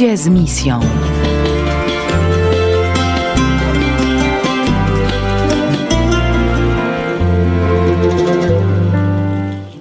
[0.00, 0.80] Ludzie z misją.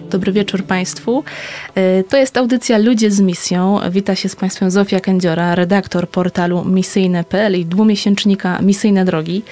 [0.09, 1.23] Dobry wieczór Państwu.
[1.75, 3.79] E, to jest audycja Ludzie z misją.
[3.91, 9.43] Wita się z Państwem Zofia Kędziora, redaktor portalu misyjne.pl i dwumiesięcznika Misyjne Drogi.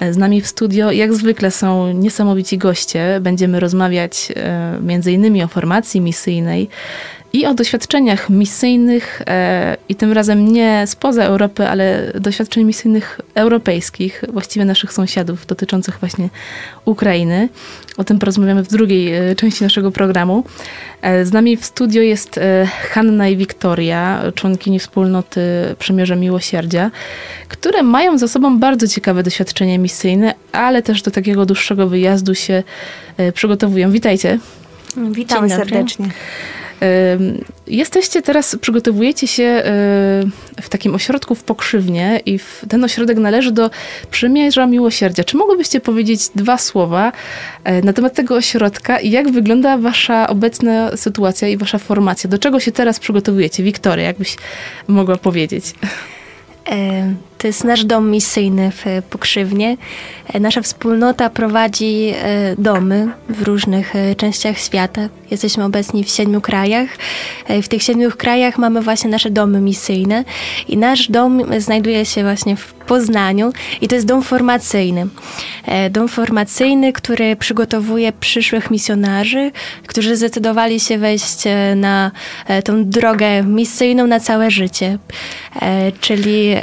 [0.00, 3.18] E, z nami w studio jak zwykle są niesamowici goście.
[3.20, 6.68] Będziemy rozmawiać e, innymi o formacji misyjnej,
[7.34, 14.24] i o doświadczeniach misyjnych, e, i tym razem nie spoza Europy, ale doświadczeń misyjnych europejskich,
[14.28, 16.28] właściwie naszych sąsiadów, dotyczących właśnie
[16.84, 17.48] Ukrainy.
[17.96, 20.44] O tym porozmawiamy w drugiej e, części naszego programu.
[21.02, 22.40] E, z nami w studio jest
[22.90, 25.40] Hanna i Wiktoria, członkini wspólnoty
[25.78, 26.90] Przymierze Miłosierdzia,
[27.48, 32.62] które mają za sobą bardzo ciekawe doświadczenie misyjne, ale też do takiego dłuższego wyjazdu się
[33.34, 33.90] przygotowują.
[33.90, 34.38] Witajcie.
[34.96, 36.08] Witamy serdecznie.
[37.66, 39.62] Jesteście teraz, przygotowujecie się
[40.62, 43.70] w takim ośrodku w Pokrzywnie i ten ośrodek należy do
[44.10, 45.24] Przymierza Miłosierdzia.
[45.24, 47.12] Czy mogłybyście powiedzieć dwa słowa
[47.64, 52.30] e, na temat tego ośrodka i jak wygląda wasza obecna sytuacja i wasza formacja?
[52.30, 53.62] Do czego się teraz przygotowujecie?
[53.62, 54.36] Wiktoria, jakbyś
[54.88, 55.64] mogła powiedzieć?
[57.44, 59.76] E, to jest nasz dom misyjny w Pokrzywnie.
[60.32, 65.08] E, nasza wspólnota prowadzi e, domy w różnych częściach świata.
[65.30, 66.88] Jesteśmy obecni w siedmiu krajach.
[67.62, 70.24] W tych siedmiu krajach mamy właśnie nasze domy misyjne
[70.68, 75.06] i nasz dom znajduje się właśnie w Poznaniu i to jest dom formacyjny.
[75.90, 79.50] Dom formacyjny, który przygotowuje przyszłych misjonarzy,
[79.86, 81.44] którzy zdecydowali się wejść
[81.76, 82.10] na
[82.64, 84.98] tą drogę misyjną na całe życie.
[86.00, 86.54] Czyli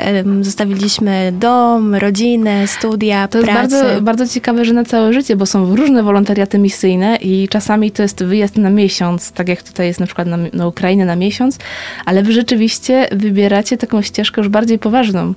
[0.72, 3.54] zostawiliśmy dom, rodzinę, studia, to pracę.
[3.54, 7.48] To jest bardzo, bardzo ciekawe, że na całe życie, bo są różne wolontariaty misyjne i
[7.48, 11.06] czasami to jest wyjazd na miesiąc, tak jak tutaj jest na przykład na, na Ukrainę
[11.06, 11.58] na miesiąc,
[12.06, 15.34] ale wy rzeczywiście wybieracie taką ścieżkę już bardziej poważną.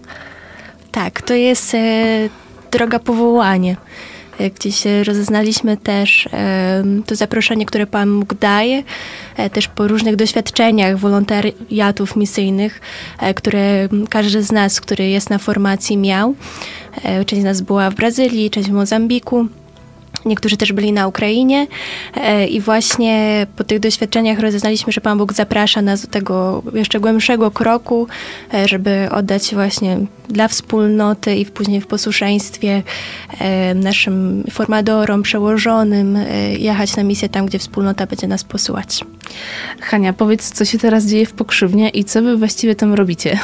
[0.91, 1.79] Tak, to jest e,
[2.70, 3.77] droga powołanie.
[4.55, 6.28] Gdzieś rozeznaliśmy też
[7.06, 8.83] to zaproszenie, które Pan Bóg daje,
[9.36, 12.80] e, też po różnych doświadczeniach wolontariatów misyjnych,
[13.20, 16.34] e, które każdy z nas, który jest na formacji miał.
[17.02, 19.48] E, część z nas była w Brazylii, część w Mozambiku.
[20.24, 21.67] Niektórzy też byli na Ukrainie
[22.14, 27.01] e, i właśnie po tych doświadczeniach rozeznaliśmy, że Pan Bóg zaprasza nas do tego jeszcze
[27.01, 28.07] głębszego kroku,
[28.55, 29.98] e, żeby oddać właśnie
[30.29, 32.83] dla wspólnoty i później w posłuszeństwie
[33.40, 36.18] e, naszym formadorom, przełożonym,
[36.58, 39.01] jechać na misję tam, gdzie wspólnota będzie nas posyłać.
[39.80, 43.39] Hania, powiedz, co się teraz dzieje w Pokrzywnie i co wy właściwie tam robicie?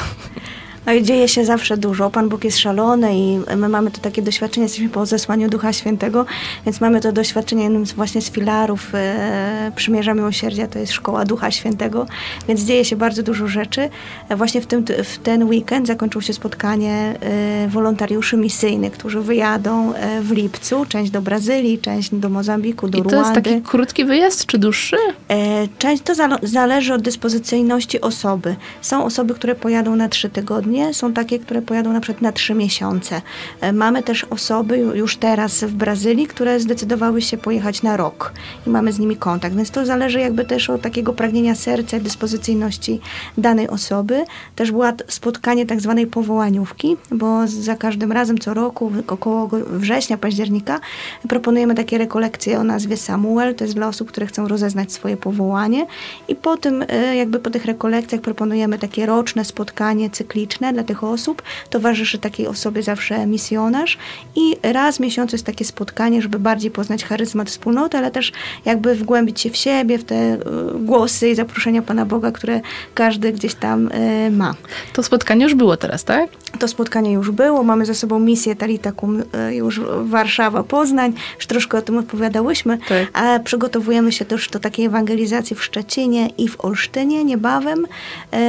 [0.94, 2.10] No dzieje się zawsze dużo.
[2.10, 6.26] Pan Bóg jest szalony i my mamy to takie doświadczenie, jesteśmy po zesłaniu Ducha Świętego,
[6.66, 11.24] więc mamy to doświadczenie jednym z, właśnie z filarów e, Przymierza Miłosierdzia, to jest Szkoła
[11.24, 12.06] Ducha Świętego,
[12.48, 13.88] więc dzieje się bardzo dużo rzeczy.
[14.28, 19.94] E, właśnie w, tym, w ten weekend zakończyło się spotkanie e, wolontariuszy misyjnych, którzy wyjadą
[19.94, 23.16] e, w lipcu, część do Brazylii, część do Mozambiku, do I Ruandy.
[23.16, 24.96] to jest taki krótki wyjazd czy dłuższy?
[25.28, 26.12] E, część to
[26.42, 28.56] zależy od dyspozycyjności osoby.
[28.82, 32.54] Są osoby, które pojadą na trzy tygodnie, są takie, które pojadą na przykład na trzy
[32.54, 33.22] miesiące.
[33.60, 38.32] E, mamy też osoby już teraz w Brazylii, które zdecydowały się pojechać na rok
[38.66, 42.00] i mamy z nimi kontakt, więc to zależy jakby też od takiego pragnienia serca i
[42.00, 43.00] dyspozycyjności
[43.38, 44.24] danej osoby.
[44.56, 50.80] Też było spotkanie tak zwanej powołaniówki, bo za każdym razem co roku, około września, października
[51.28, 55.86] proponujemy takie rekolekcje o nazwie Samuel, to jest dla osób, które chcą rozeznać swoje powołanie
[56.28, 61.04] i po tym e, jakby po tych rekolekcjach proponujemy takie roczne spotkanie cykliczne, dla tych
[61.04, 61.42] osób.
[61.70, 63.98] Towarzyszy takiej osobie zawsze misjonarz
[64.36, 68.32] i raz w miesiącu jest takie spotkanie, żeby bardziej poznać charyzmat wspólnoty, ale też
[68.64, 70.38] jakby wgłębić się w siebie, w te e,
[70.74, 72.60] głosy i zaproszenia Pana Boga, które
[72.94, 74.54] każdy gdzieś tam e, ma.
[74.92, 76.30] To spotkanie już było teraz, tak?
[76.58, 77.62] To spotkanie już było.
[77.62, 81.12] Mamy ze sobą misję Talitakum e, już Warszawa, Poznań.
[81.36, 83.08] Już troszkę o tym opowiadałyśmy, tak.
[83.12, 87.86] a przygotowujemy się też do takiej ewangelizacji w Szczecinie i w Olsztynie niebawem.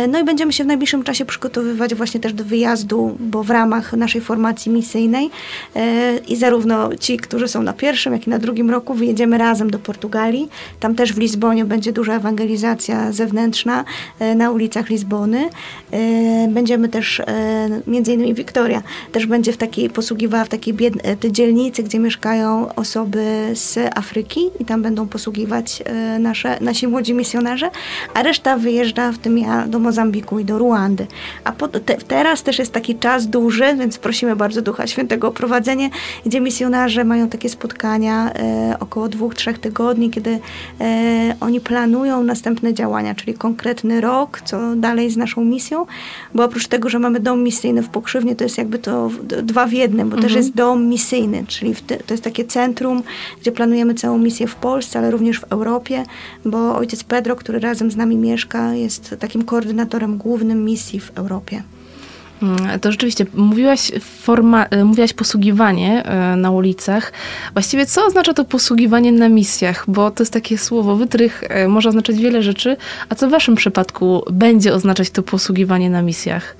[0.07, 3.93] No i będziemy się w najbliższym czasie przygotowywać właśnie też do wyjazdu, bo w ramach
[3.93, 5.29] naszej formacji misyjnej
[5.75, 9.69] e, i zarówno ci, którzy są na pierwszym, jak i na drugim roku wyjedziemy razem
[9.69, 10.49] do Portugalii.
[10.79, 13.83] Tam też w Lizbonie będzie duża ewangelizacja zewnętrzna
[14.19, 15.49] e, na ulicach Lizbony.
[15.91, 17.21] E, będziemy też,
[17.87, 18.81] między innymi Wiktoria,
[19.11, 20.73] też będzie w takiej, posługiwała w takiej
[21.31, 25.83] dzielnicy, gdzie mieszkają osoby z Afryki i tam będą posługiwać
[26.19, 27.69] nasze, nasi młodzi misjonarze,
[28.13, 31.07] a reszta wyjeżdża w tym ja do Mozambiku i do Ruandy.
[31.43, 35.31] A po, te, teraz też jest taki czas duży, więc prosimy bardzo Ducha Świętego o
[35.31, 35.89] prowadzenie,
[36.25, 40.39] gdzie misjonarze mają takie spotkania e, około dwóch, trzech tygodni, kiedy
[40.81, 45.85] e, oni planują następne działania, czyli konkretny rok, co dalej z naszą misją,
[46.35, 49.09] bo oprócz tego, że mamy dom misyjny w Pokrzywnie, to jest jakby to
[49.43, 50.21] dwa w jednym, bo mhm.
[50.21, 53.03] też jest dom misyjny, czyli te, to jest takie centrum,
[53.41, 56.03] gdzie planujemy całą misję w Polsce, ale również w Europie,
[56.45, 61.63] bo ojciec Pedro, który razem z nami mieszka, jest takim koordynatorem głównym misji w Europie.
[62.41, 67.13] Mm, to rzeczywiście, mówiłaś, forma, e, mówiłaś posługiwanie e, na ulicach.
[67.53, 69.85] Właściwie co oznacza to posługiwanie na misjach?
[69.87, 72.77] Bo to jest takie słowo, wytrych e, może oznaczać wiele rzeczy.
[73.09, 76.55] A co w waszym przypadku będzie oznaczać to posługiwanie na misjach?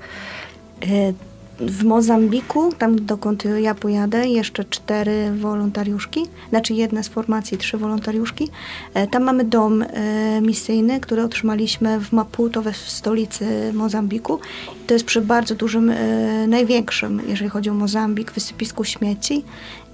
[1.60, 8.48] W Mozambiku, tam dokąd ja pojadę, jeszcze cztery wolontariuszki, znaczy jedna z formacji, trzy wolontariuszki.
[8.94, 14.40] E, tam mamy dom e, misyjny, który otrzymaliśmy w Maputo, w stolicy Mozambiku.
[14.86, 19.44] To jest przy bardzo dużym, e, największym, jeżeli chodzi o Mozambik, wysypisku śmieci.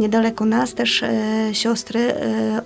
[0.01, 1.05] Niedaleko nas też
[1.53, 2.15] siostry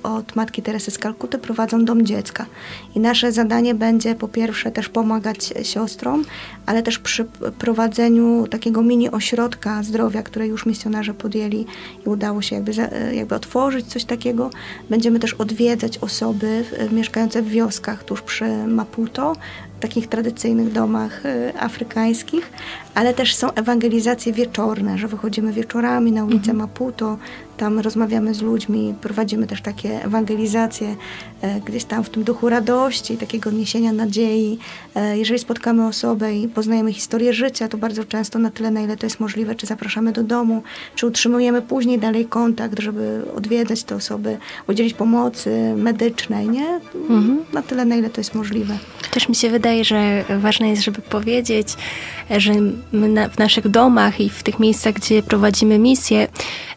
[0.02, 2.46] od Matki Teresy z Kalkuty prowadzą dom dziecka.
[2.94, 6.24] I nasze zadanie będzie po pierwsze też pomagać siostrom,
[6.66, 7.24] ale też przy
[7.58, 11.66] prowadzeniu takiego mini ośrodka zdrowia, które już misjonarze podjęli
[12.06, 12.72] i udało się jakby,
[13.12, 14.50] jakby otworzyć coś takiego.
[14.90, 19.36] Będziemy też odwiedzać osoby mieszkające w wioskach tuż przy Maputo,
[19.82, 22.52] takich tradycyjnych domach y, afrykańskich,
[22.94, 26.58] ale też są ewangelizacje wieczorne, że wychodzimy wieczorami na ulicę mhm.
[26.58, 27.18] Maputo,
[27.56, 30.96] tam rozmawiamy z ludźmi, prowadzimy też takie ewangelizacje
[31.42, 34.58] e, gdzieś tam w tym duchu radości, takiego niesienia nadziei.
[34.94, 38.96] E, jeżeli spotkamy osobę i poznajemy historię życia, to bardzo często na tyle, na ile
[38.96, 40.62] to jest możliwe, czy zapraszamy do domu,
[40.94, 44.38] czy utrzymujemy później dalej kontakt, żeby odwiedzać te osoby,
[44.68, 46.80] udzielić pomocy medycznej, nie?
[46.94, 47.44] Mhm.
[47.52, 48.78] Na tyle, na ile to jest możliwe.
[49.12, 51.68] Też mi się wydaje, że ważne jest, żeby powiedzieć,
[52.30, 52.52] że
[52.92, 56.28] na, w naszych domach i w tych miejscach, gdzie prowadzimy misję,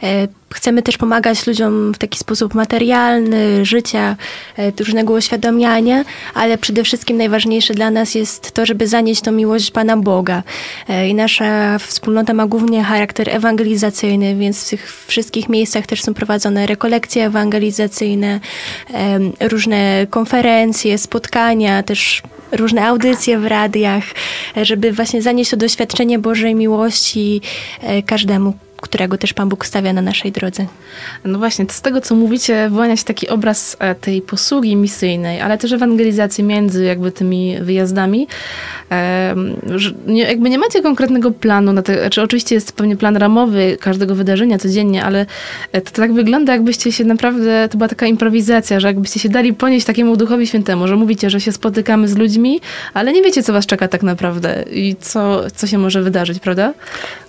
[0.04, 4.16] e, chcemy też pomagać ludziom w taki sposób materialny, życia,
[4.58, 9.72] e, różnego uświadamiania, ale przede wszystkim najważniejsze dla nas jest to, żeby zanieść tą miłość
[9.72, 10.44] Pana Boga.
[10.90, 16.14] E, I nasza wspólnota ma głównie charakter ewangelizacyjny, więc w tych wszystkich miejscach też są
[16.14, 18.40] prowadzone rekolekcje ewangelizacyjne,
[19.40, 24.04] różne konferencje, spotkania, też różne audycje w radiach,
[24.62, 27.42] żeby właśnie zanieść to doświadczenie Bożej miłości
[27.82, 28.54] e, każdemu,
[28.96, 30.66] którego też Pan Bóg stawia na naszej drodze.
[31.26, 35.58] No właśnie, z tego co mówicie, wyłania się taki obraz e, tej posługi misyjnej, ale
[35.58, 38.28] też ewangelizacji między jakby tymi wyjazdami.
[40.08, 44.16] Nie, jakby nie macie konkretnego planu, na te, znaczy oczywiście jest pewnie plan ramowy każdego
[44.16, 45.26] wydarzenia codziennie, ale
[45.72, 49.54] e, to tak wygląda, jakbyście się naprawdę, to była taka improwizacja, że jakbyście się dali
[49.54, 52.62] ponieść takiemu Duchowi Świętemu, że mówicie, że się spotykamy z ludźmi,
[52.94, 56.74] ale nie wiecie, co was czeka tak naprawdę i co, co się może wydarzyć, prawda?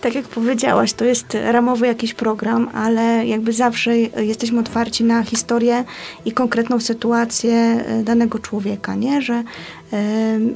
[0.00, 5.85] Tak jak powiedziałaś, to jest ramowy jakiś program, ale jakby zawsze jesteśmy otwarci na historię
[6.25, 9.23] i konkretną sytuację e, danego człowieka, nie?
[9.23, 9.43] Że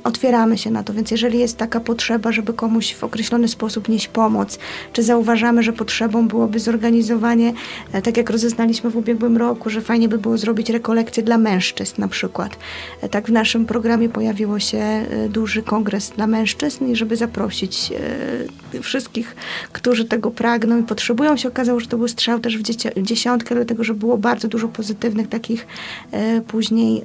[0.05, 0.93] otwieramy się na to.
[0.93, 4.59] Więc jeżeli jest taka potrzeba, żeby komuś w określony sposób nieść pomoc,
[4.93, 7.53] czy zauważamy, że potrzebą byłoby zorganizowanie,
[7.93, 11.95] e, tak jak rozeznaliśmy w ubiegłym roku, że fajnie by było zrobić rekolekcję dla mężczyzn
[12.01, 12.57] na przykład.
[13.03, 17.93] E, tak w naszym programie pojawiło się e, duży kongres dla mężczyzn i żeby zaprosić
[18.83, 19.37] wszystkich,
[19.73, 22.63] którzy tego pragną i potrzebują, się okazało, że to był strzał też w
[23.03, 25.67] dziesiątkę, dlatego że było bardzo dużo pozytywnych takich
[26.47, 27.03] później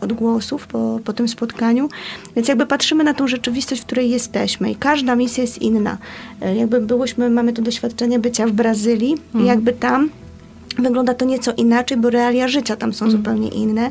[0.00, 1.88] odgłosów po, po tym spotkaniu.
[2.36, 5.98] Więc jakby patrzymy na tą rzeczywistość, w której jesteśmy i każda misja jest inna.
[6.40, 9.44] E, jakby byłyśmy, mamy to doświadczenie bycia w Brazylii mhm.
[9.44, 10.10] i jakby tam
[10.78, 13.16] Wygląda to nieco inaczej, bo realia życia tam są mm.
[13.16, 13.90] zupełnie inne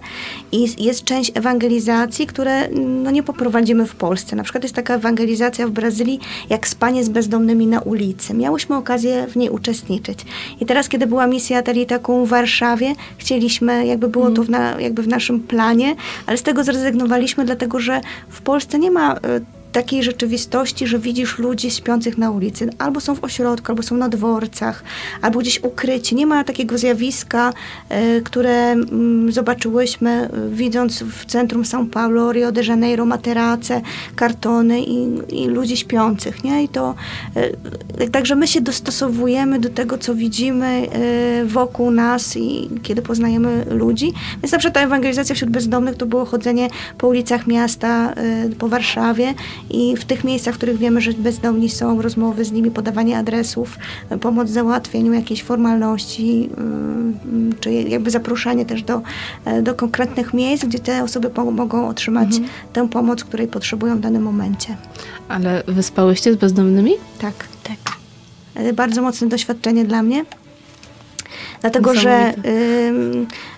[0.51, 4.35] i jest część ewangelizacji, które no, nie poprowadzimy w Polsce.
[4.35, 6.19] Na przykład jest taka ewangelizacja w Brazylii,
[6.49, 8.33] jak spanie z bezdomnymi na ulicy.
[8.33, 10.19] Miałyśmy okazję w niej uczestniczyć.
[10.59, 14.35] I teraz, kiedy była misja taką w Warszawie, chcieliśmy, jakby było mm.
[14.35, 15.95] to w, na, jakby w naszym planie,
[16.25, 19.15] ale z tego zrezygnowaliśmy, dlatego że w Polsce nie ma...
[19.15, 22.69] Y, takiej rzeczywistości, że widzisz ludzi śpiących na ulicy.
[22.77, 24.83] Albo są w ośrodku, albo są na dworcach,
[25.21, 26.15] albo gdzieś ukryci.
[26.15, 27.53] Nie ma takiego zjawiska,
[27.91, 28.75] y, które
[29.29, 33.81] y, zobaczyłyśmy e, widząc w centrum São Paulo, Rio de Janeiro, materace,
[34.15, 36.43] kartony i, i ludzi śpiących.
[36.43, 36.63] Nie?
[36.63, 36.95] I to,
[38.01, 40.87] y, także my się dostosowujemy do tego, co widzimy
[41.45, 44.13] wokół nas i kiedy poznajemy ludzi.
[44.41, 48.13] Więc na przykład ta ewangelizacja wśród bezdomnych to było chodzenie po ulicach miasta,
[48.59, 49.33] po Warszawie
[49.73, 53.77] i w tych miejscach, w których wiemy, że bezdomni są, rozmowy z nimi, podawanie adresów,
[54.21, 56.49] pomoc w załatwieniu jakiejś formalności,
[57.59, 59.01] czy jakby zaproszenie też do,
[59.61, 62.49] do konkretnych miejsc, gdzie te osoby mogą otrzymać mhm.
[62.73, 64.77] tę pomoc, której potrzebują w danym momencie.
[65.27, 66.91] Ale wyspałyście z bezdomnymi?
[67.19, 67.33] Tak.
[67.63, 67.97] tak.
[68.73, 70.25] Bardzo mocne doświadczenie dla mnie.
[71.61, 72.33] Dlatego, że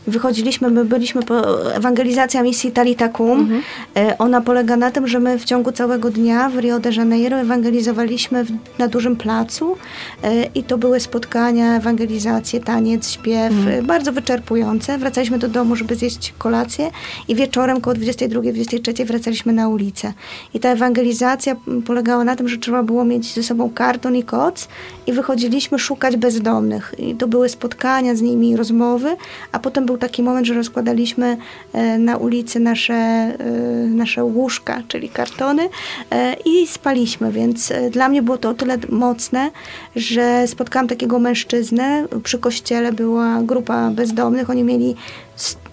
[0.07, 3.39] wychodziliśmy, my byliśmy po ewangelizacja misji Talitacum.
[3.39, 3.61] Mhm.
[3.95, 7.37] E, ona polega na tym, że my w ciągu całego dnia w Rio de Janeiro
[7.37, 9.77] ewangelizowaliśmy w, na dużym placu
[10.23, 13.79] e, i to były spotkania, ewangelizacje, taniec, śpiew, mhm.
[13.79, 14.97] E, bardzo wyczerpujące.
[14.97, 16.91] Wracaliśmy do domu, żeby zjeść kolację
[17.27, 20.13] i wieczorem koło 22-23 wracaliśmy na ulicę.
[20.53, 21.55] I ta ewangelizacja
[21.85, 24.67] polegała na tym, że trzeba było mieć ze sobą karton i koc
[25.07, 26.95] i wychodziliśmy szukać bezdomnych.
[26.97, 29.15] I to były spotkania z nimi, rozmowy,
[29.51, 31.37] a potem był był taki moment, że rozkładaliśmy
[31.73, 33.35] e, na ulicy nasze, e,
[33.87, 35.69] nasze łóżka, czyli kartony
[36.11, 39.51] e, i spaliśmy, więc dla mnie było to o tyle mocne,
[39.95, 42.07] że spotkałam takiego mężczyznę.
[42.23, 44.95] Przy kościele była grupa bezdomnych, oni mieli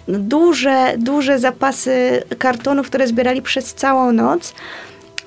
[0.08, 4.54] duże, duże zapasy kartonów, które zbierali przez całą noc.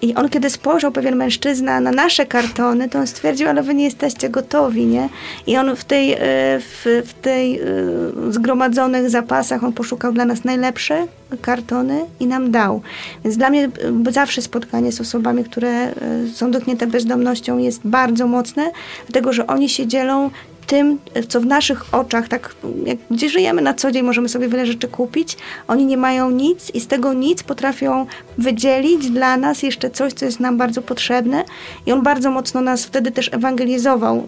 [0.04, 3.84] I on, kiedy spojrzał pewien mężczyzna na nasze kartony, to on stwierdził, ale wy nie
[3.84, 5.10] jesteście gotowi, nie?
[5.48, 6.18] I on w tej, e,
[6.60, 7.66] w, w tej e,
[8.30, 11.08] zgromadzonych zapasach, on poszukał dla nas najlepsze
[11.42, 12.82] kartony i nam dał.
[13.24, 13.70] Więc dla mnie
[14.08, 15.94] e, zawsze spotkanie z osobami, które
[16.34, 18.72] są dotknięte bezdomnością jest bardzo mocne,
[19.08, 20.30] dlatego, że oni się dzielą
[20.68, 22.56] tym, co w naszych oczach, tak
[22.86, 25.38] jak, gdzie żyjemy na co dzień, możemy sobie wiele rzeczy kupić.
[25.68, 28.06] Oni nie mają nic i z tego nic potrafią
[28.38, 31.44] wydzielić dla nas jeszcze coś, co jest nam bardzo potrzebne.
[31.86, 34.28] I on bardzo mocno nas wtedy też ewangelizował.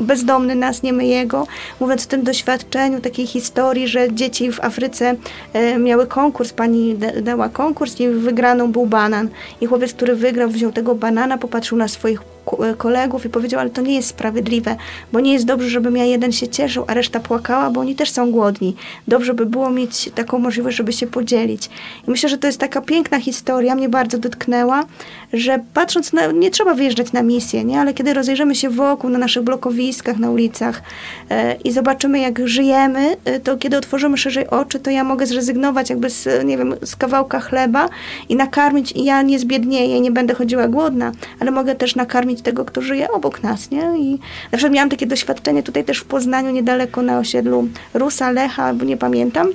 [0.00, 1.46] Bezdomny nas, nie my jego.
[1.80, 5.14] Mówiąc o tym doświadczeniu, takiej historii, że dzieci w Afryce
[5.52, 9.28] e, miały konkurs, pani dała konkurs i wygraną był banan.
[9.60, 12.35] I chłopiec, który wygrał, wziął tego banana, popatrzył na swoich
[12.78, 14.76] kolegów i powiedział, ale to nie jest sprawiedliwe,
[15.12, 18.10] bo nie jest dobrze, żebym ja jeden się cieszył, a reszta płakała, bo oni też
[18.10, 18.76] są głodni.
[19.08, 21.66] Dobrze by było mieć taką możliwość, żeby się podzielić.
[22.08, 24.84] I myślę, że to jest taka piękna historia, mnie bardzo dotknęła,
[25.32, 27.80] że patrząc na, nie trzeba wyjeżdżać na misję, nie?
[27.80, 30.82] ale kiedy rozejrzymy się wokół, na naszych blokowiskach, na ulicach
[31.30, 35.90] e, i zobaczymy, jak żyjemy, e, to kiedy otworzymy szerzej oczy, to ja mogę zrezygnować
[35.90, 37.88] jakby z, nie wiem, z kawałka chleba
[38.28, 42.64] i nakarmić i ja nie zbiednieję, nie będę chodziła głodna, ale mogę też nakarmić tego,
[42.64, 43.98] kto żyje obok nas, nie?
[43.98, 44.12] I
[44.52, 48.96] na przykład miałam takie doświadczenie tutaj też w Poznaniu, niedaleko na osiedlu Rusa, Lecha, nie
[48.96, 49.48] pamiętam,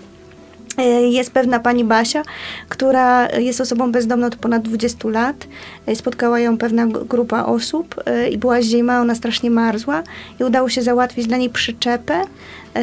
[0.77, 2.23] E, jest pewna pani Basia,
[2.69, 5.47] która jest osobą bezdomną od ponad 20 lat.
[5.85, 10.03] E, spotkała ją pewna grupa osób e, i była zima, ona strasznie marzła
[10.39, 12.21] i udało się załatwić dla niej przyczepę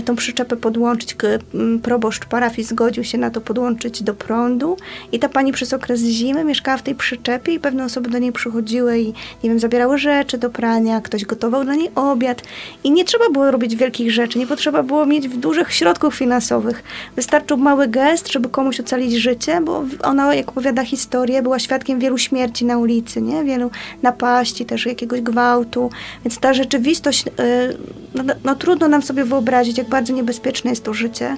[0.04, 1.16] tą przyczepę podłączyć.
[1.82, 4.76] Proboszcz parafii zgodził się na to podłączyć do prądu
[5.12, 8.32] i ta pani przez okres zimy mieszkała w tej przyczepie i pewne osoby do niej
[8.32, 9.06] przychodziły i
[9.44, 12.42] nie wiem, zabierały rzeczy do prania, ktoś gotował dla niej obiad
[12.84, 16.82] i nie trzeba było robić wielkich rzeczy, nie potrzeba było mieć dużych środków finansowych.
[17.16, 22.18] Wystarczył mały gest, żeby komuś ocalić życie, bo ona, jak opowiada historię, była świadkiem wielu
[22.18, 23.44] śmierci na ulicy, nie?
[23.44, 23.70] Wielu
[24.02, 25.90] napaści, też jakiegoś gwałtu,
[26.24, 27.30] więc ta rzeczywistość, e,
[28.14, 31.36] no, no trudno nam sobie wyobrazić, jak bardzo niebezpieczne jest to życie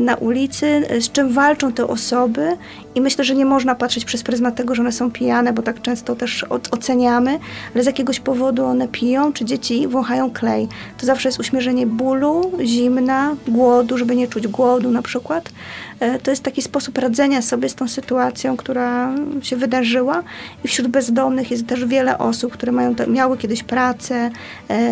[0.00, 2.56] na ulicy, e, z czym walczą te osoby
[2.94, 5.82] i myślę, że nie można patrzeć przez pryzmat tego, że one są pijane, bo tak
[5.82, 7.38] często też oceniamy,
[7.74, 10.68] ale z jakiegoś powodu one piją, czy dzieci wąchają klej.
[10.98, 15.52] To zawsze jest uśmierzenie bólu, zimna, głodu, żeby nie czuć głodu na przykład.
[16.00, 20.22] E, to jest taki sposób radzenia sobie z tą sytuacją, która się wydarzyła.
[20.64, 24.30] I wśród bezdomnych jest też wiele osób, które mają, miały kiedyś pracę,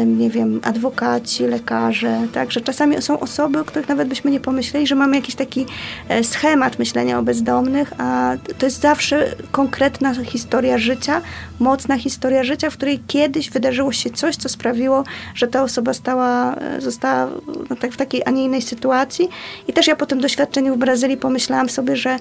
[0.06, 2.26] nie wiem, adwokaci, lekarze.
[2.32, 5.66] Także czasami są osoby, o których nawet byśmy nie pomyśleli, że mamy jakiś taki
[6.08, 11.20] e, schemat myślenia o bezdomnych, a to jest zawsze konkretna historia życia,
[11.60, 16.54] mocna historia życia, w której kiedyś wydarzyło się coś, co sprawiło, że ta osoba stała,
[16.54, 17.30] e, została
[17.70, 19.28] no, tak, w takiej, a nie innej sytuacji.
[19.68, 22.18] I też ja po tym doświadczeniu w Brazylii pomyślałam sobie, że,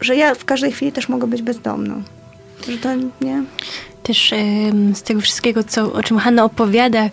[0.00, 2.02] że ja w każdej chwili też mogę być bezdomną.
[2.68, 2.88] Że to
[3.20, 3.42] nie.
[4.02, 4.34] Też
[4.94, 7.10] z tego wszystkiego, co, o czym Hanna opowiada, e,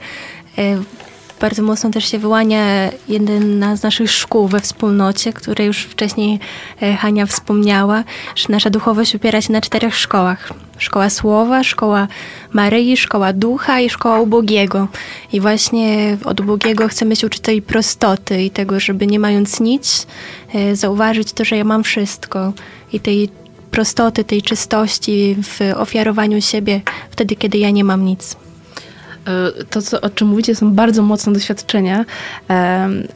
[1.39, 6.39] bardzo mocno też się wyłania jedna z naszych szkół we wspólnocie, której już wcześniej
[6.81, 8.03] e, Hania wspomniała,
[8.35, 10.53] że nasza duchowość opiera się na czterech szkołach.
[10.77, 12.07] Szkoła Słowa, Szkoła
[12.53, 14.87] Maryi, Szkoła Ducha i Szkoła Ubogiego.
[15.33, 20.07] I właśnie od Ubogiego chcemy się uczyć tej prostoty i tego, żeby nie mając nic,
[20.53, 22.53] e, zauważyć to, że ja mam wszystko
[22.93, 23.29] i tej
[23.71, 28.46] prostoty, tej czystości w ofiarowaniu siebie wtedy, kiedy ja nie mam nic.
[29.27, 32.05] E, to, co, o czym mówicie, są bardzo mocne doświadczenia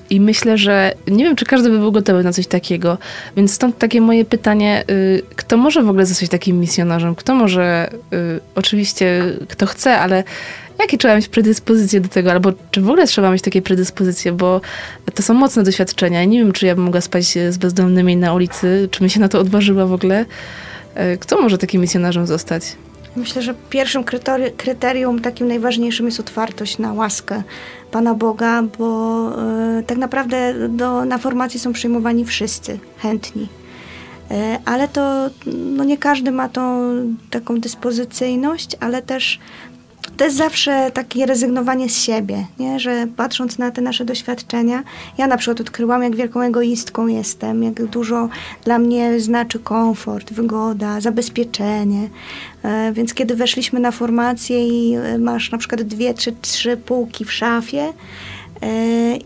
[0.09, 2.97] i myślę, że nie wiem, czy każdy by był gotowy na coś takiego.
[3.37, 7.15] Więc stąd takie moje pytanie, y, kto może w ogóle zostać takim misjonarzem?
[7.15, 10.23] Kto może, y, oczywiście kto chce, ale
[10.79, 14.61] jakie trzeba mieć predyspozycje do tego, albo czy w ogóle trzeba mieć takie predyspozycje, bo
[15.13, 16.25] to są mocne doświadczenia.
[16.25, 19.29] Nie wiem, czy ja bym mogła spać z bezdomnymi na ulicy, czy bym się na
[19.29, 20.25] to odważyła w ogóle.
[20.95, 22.63] E, kto może takim misjonarzem zostać?
[23.15, 24.03] Myślę, że pierwszym
[24.57, 27.43] kryterium, takim najważniejszym jest otwartość na łaskę
[27.91, 29.29] Pana Boga, bo
[29.79, 33.47] y, tak naprawdę do, na formacji są przyjmowani wszyscy chętni.
[34.31, 36.91] Y, ale to no nie każdy ma tą
[37.29, 39.39] taką dyspozycyjność, ale też
[40.17, 42.79] to jest zawsze takie rezygnowanie z siebie, nie?
[42.79, 44.83] że patrząc na te nasze doświadczenia,
[45.17, 48.29] ja na przykład odkryłam, jak wielką egoistką jestem, jak dużo
[48.63, 52.09] dla mnie znaczy komfort, wygoda, zabezpieczenie.
[52.63, 57.25] E, więc kiedy weszliśmy na formację i e, masz na przykład dwie, trzy, trzy półki
[57.25, 57.93] w szafie,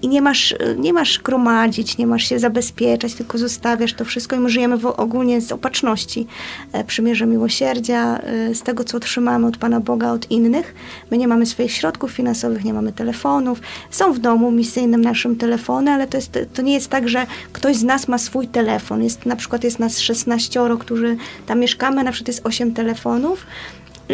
[0.02, 4.40] i nie masz, nie masz gromadzić, nie masz się zabezpieczać, tylko zostawiasz to wszystko i
[4.40, 6.28] my żyjemy w, ogólnie z opatrzności,
[6.72, 10.76] e, przymierze miłosierdzia, e, z tego, co otrzymamy od Pana Boga, od innych.
[11.12, 13.62] My nie mamy swoich środków finansowych, nie mamy telefonów.
[13.90, 17.76] Są w domu misyjnym naszym telefony, ale to, jest, to nie jest tak, że ktoś
[17.76, 19.04] z nas ma swój telefon.
[19.04, 23.46] Jest, na przykład jest nas 16, którzy tam mieszkamy, na przykład jest 8 telefonów,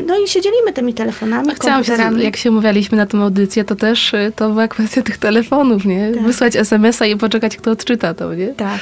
[0.07, 1.93] no i się dzielimy tymi telefonami, Chciałam się,
[2.23, 6.11] jak się umawialiśmy na tę audycję, to też y, to była kwestia tych telefonów, nie?
[6.11, 6.23] Tak.
[6.23, 8.47] Wysłać SMS-a i poczekać, kto odczyta to, nie?
[8.47, 8.79] Tak.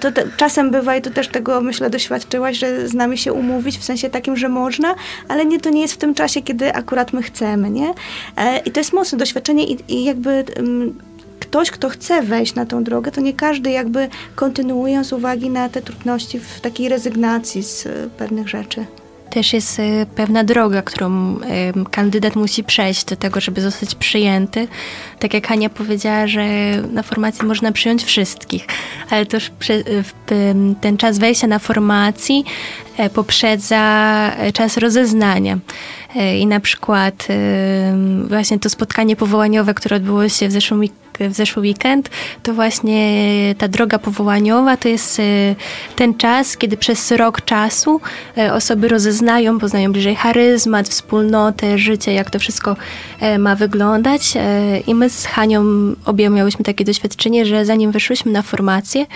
[0.00, 3.78] To te, czasem bywa i tu też tego, myślę, doświadczyłaś, że z nami się umówić,
[3.78, 4.94] w sensie takim, że można,
[5.28, 7.94] ale nie, to nie jest w tym czasie, kiedy akurat my chcemy, nie?
[8.36, 10.44] E, I to jest mocne doświadczenie i, i jakby...
[11.40, 15.68] Ktoś, kto chce wejść na tą drogę, to nie każdy jakby kontynuuje z uwagi na
[15.68, 18.86] te trudności w takiej rezygnacji z e, pewnych rzeczy
[19.38, 21.36] też jest y, pewna droga, którą
[21.90, 24.68] kandydat musi przejść do tego, żeby zostać przyjęty.
[25.18, 26.44] Tak jak Hania powiedziała, że
[26.92, 28.66] na formacji można przyjąć wszystkich,
[29.10, 29.50] ale też
[30.80, 32.44] ten czas wejścia na formacji
[32.96, 33.82] e, poprzedza
[34.36, 35.58] e, czas rozeznania.
[36.16, 37.28] E, I na przykład
[38.28, 40.82] właśnie to spotkanie powołaniowe, które odbyło się w zeszłym
[41.20, 42.10] w zeszły weekend,
[42.42, 45.22] to właśnie ta droga powołaniowa to jest e,
[45.96, 48.00] ten czas, kiedy przez rok czasu
[48.38, 52.76] e, osoby rozeznają, poznają bliżej charyzmat, wspólnotę, życie, jak to wszystko
[53.20, 54.34] e, ma wyglądać.
[54.86, 55.64] I my z Hanią
[56.04, 59.06] obie miałyśmy takie doświadczenie, że zanim weszłyśmy na formację,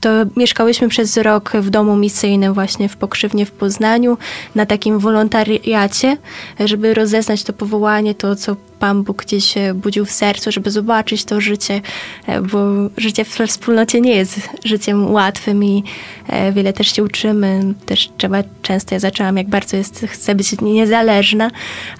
[0.00, 4.18] to mieszkałyśmy przez rok w domu misyjnym właśnie w Pokrzywnie w Poznaniu,
[4.54, 6.16] na takim wolontariacie,
[6.60, 11.40] żeby rozeznać to powołanie, to co Pan Bóg gdzieś budził w sercu, żeby zobaczyć to
[11.40, 11.80] życie,
[12.26, 12.58] e, bo
[12.96, 15.84] życie we wspólnocie nie jest życiem łatwym i
[16.28, 17.74] e, wiele też się uczymy.
[17.86, 21.50] Też trzeba, często ja zaczęłam, jak bardzo jest, chcę być niezależna,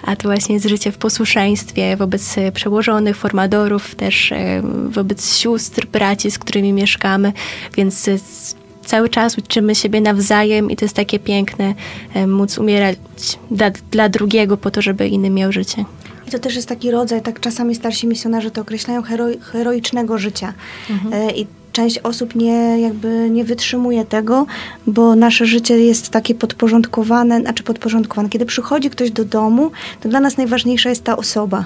[0.03, 6.31] a to właśnie jest życie w posłuszeństwie wobec przełożonych, formadorów, też e, wobec sióstr, braci,
[6.31, 7.33] z którymi mieszkamy,
[7.77, 8.09] więc
[8.85, 11.73] cały czas uczymy siebie nawzajem i to jest takie piękne
[12.27, 12.97] móc umierać
[13.51, 15.85] dla, dla drugiego po to, żeby inny miał życie.
[16.31, 20.53] I to też jest taki rodzaj, tak czasami starsi misjonarze to określają, heroi, heroicznego życia.
[20.89, 21.13] Mhm.
[21.13, 24.45] E, I część osób nie, jakby nie wytrzymuje tego,
[24.87, 28.29] bo nasze życie jest takie podporządkowane, znaczy podporządkowane.
[28.29, 31.65] Kiedy przychodzi ktoś do domu, to dla nas najważniejsza jest ta osoba.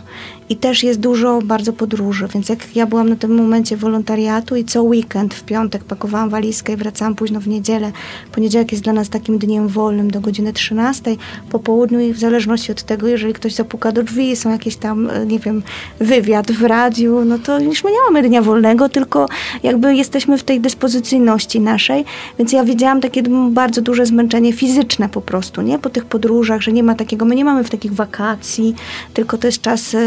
[0.50, 4.66] I też jest dużo bardzo podróży, więc jak ja byłam na tym momencie wolontariatu i
[4.66, 7.92] co weekend, w piątek pakowałam walizkę i wracałam późno w niedzielę.
[8.32, 11.16] Poniedziałek jest dla nas takim dniem wolnym do godziny 13,
[11.50, 15.10] po południu i w zależności od tego, jeżeli ktoś zapuka do drzwi, są jakieś tam,
[15.10, 15.64] e, nie wiem,
[16.00, 19.30] wywiad w radiu, no to już my nie mamy dnia wolnego, tylko
[19.64, 22.06] jakby jesteśmy w tej dyspozycyjności naszej,
[22.40, 25.80] więc ja widziałam takie bardzo duże zmęczenie fizyczne po prostu, nie?
[25.80, 28.76] Po tych podróżach, że nie ma takiego, my nie mamy w takich wakacji,
[29.14, 30.00] tylko to jest czas, e,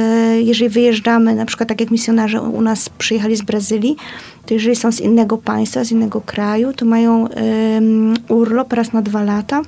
[0.43, 3.97] jeżeli wyjeżdżamy, na przykład tak jak misjonarze u nas przyjechali z Brazylii,
[4.47, 9.03] to jeżeli są z innego państwa, z innego kraju, to mają um, urlop raz na
[9.03, 9.63] dwa lata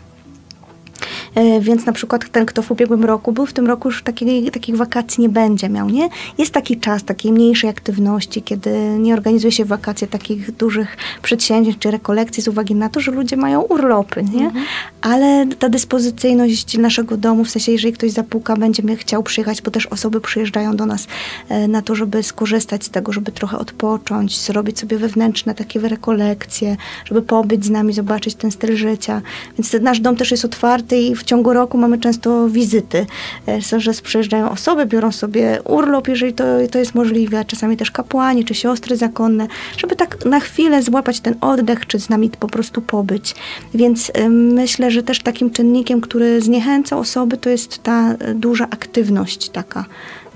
[1.61, 4.77] więc na przykład ten, kto w ubiegłym roku był, w tym roku już takiej, takich
[4.77, 6.09] wakacji nie będzie miał, nie?
[6.39, 11.91] Jest taki czas takiej mniejszej aktywności, kiedy nie organizuje się wakacje takich dużych przedsięwzięć czy
[11.91, 14.45] rekolekcji z uwagi na to, że ludzie mają urlopy, nie?
[14.45, 14.65] Mhm.
[15.01, 19.87] Ale ta dyspozycyjność naszego domu, w sensie jeżeli ktoś zapuka, będzie chciał przyjechać, bo też
[19.87, 21.07] osoby przyjeżdżają do nas
[21.49, 26.77] e, na to, żeby skorzystać z tego, żeby trochę odpocząć, zrobić sobie wewnętrzne takie rekolekcje,
[27.05, 29.23] żeby pobyć z nami, zobaczyć ten styl życia.
[29.59, 33.07] Więc ten nasz dom też jest otwarty i w ciągu roku mamy często wizyty,
[33.49, 37.91] e, że przyjeżdżają osoby, biorą sobie urlop, jeżeli to, to jest możliwe, a czasami też
[37.91, 42.49] kapłani czy siostry zakonne, żeby tak na chwilę złapać ten oddech, czy z nami po
[42.49, 43.35] prostu pobyć.
[43.75, 49.49] Więc e, myślę, że też takim czynnikiem, który zniechęca osoby, to jest ta duża aktywność
[49.49, 49.85] taka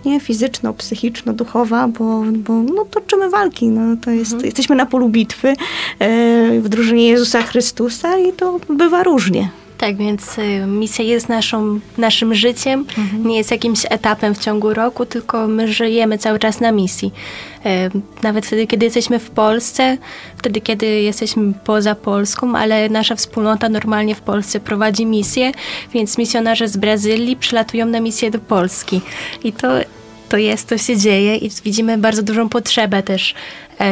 [0.05, 3.67] nie fizyczno-psychiczno-duchowa, bo, bo no, toczymy walki.
[3.67, 4.47] No, to jest, mhm.
[4.47, 5.55] Jesteśmy na polu bitwy e,
[6.61, 9.49] w drużynie Jezusa Chrystusa i to bywa różnie.
[9.79, 13.27] Tak, więc y, misja jest naszą, naszym życiem, mhm.
[13.29, 17.13] nie jest jakimś etapem w ciągu roku, tylko my żyjemy cały czas na misji.
[17.67, 17.91] Y,
[18.23, 19.99] nawet wtedy, kiedy jesteśmy w Polsce,
[20.37, 25.53] wtedy, kiedy jesteśmy poza Polską, ale nasza wspólnota normalnie w Polsce prowadzi misję,
[25.95, 29.01] więc misjonarze z Brazylii przylatują na misję do Polski.
[29.45, 29.69] I to
[30.29, 33.35] to jest, to się dzieje i widzimy bardzo dużą potrzebę też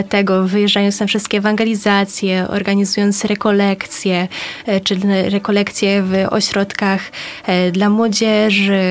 [0.08, 4.28] tego, wyjeżdżając na wszystkie ewangelizacje, organizując rekolekcje,
[4.66, 4.96] e, czy
[5.28, 7.00] rekolekcje w ośrodkach
[7.46, 8.82] e, dla młodzieży,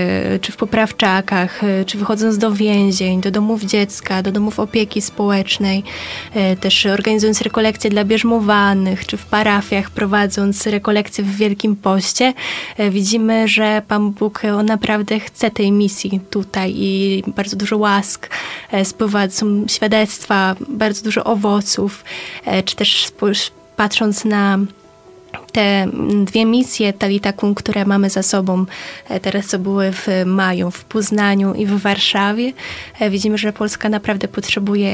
[0.42, 5.84] czy w poprawczakach, czy wychodząc do więzień, do domów dziecka, do domów opieki społecznej,
[6.60, 12.34] też organizując rekolekcje dla bierzmowanych, czy w parafiach prowadząc rekolekcje w Wielkim Poście,
[12.90, 18.30] widzimy, że Pan Bóg on naprawdę chce tej misji tutaj i bardzo dużo łask
[18.84, 22.04] spływa, są świadectwa bardzo dużo owoców,
[22.46, 23.12] e, czy też
[23.76, 24.60] patrząc na
[25.52, 25.88] te
[26.26, 28.66] dwie misje Talitakum, które mamy za sobą
[29.10, 32.54] e, teraz, co były w maju w Poznaniu i w Warszawie,
[33.00, 34.92] e, widzimy, że Polska naprawdę potrzebuje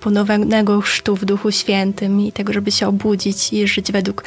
[0.00, 4.24] ponownego chrztu w Duchu Świętym i tego, żeby się obudzić i żyć według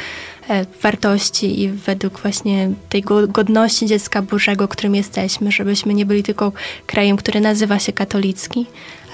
[0.81, 6.51] wartości i według właśnie tej godności dziecka Bożego, którym jesteśmy, żebyśmy nie byli tylko
[6.85, 8.65] krajem, który nazywa się katolicki,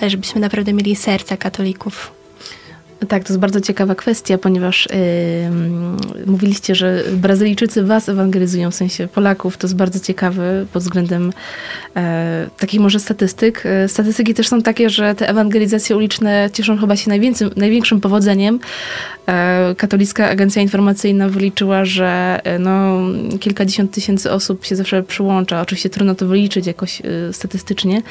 [0.01, 2.20] ale żebyśmy naprawdę mieli serca katolików.
[3.07, 9.07] Tak, to jest bardzo ciekawa kwestia, ponieważ yy, mówiliście, że Brazylijczycy was ewangelizują, w sensie
[9.07, 9.57] Polaków.
[9.57, 11.33] To jest bardzo ciekawe pod względem
[11.95, 13.63] e, takich może statystyk.
[13.65, 18.59] E, statystyki też są takie, że te ewangelizacje uliczne cieszą chyba się największym, największym powodzeniem.
[19.27, 22.99] E, Katolicka Agencja Informacyjna wyliczyła, że no,
[23.39, 25.61] kilkadziesiąt tysięcy osób się zawsze przyłącza.
[25.61, 28.01] Oczywiście trudno to wyliczyć jakoś statystycznie.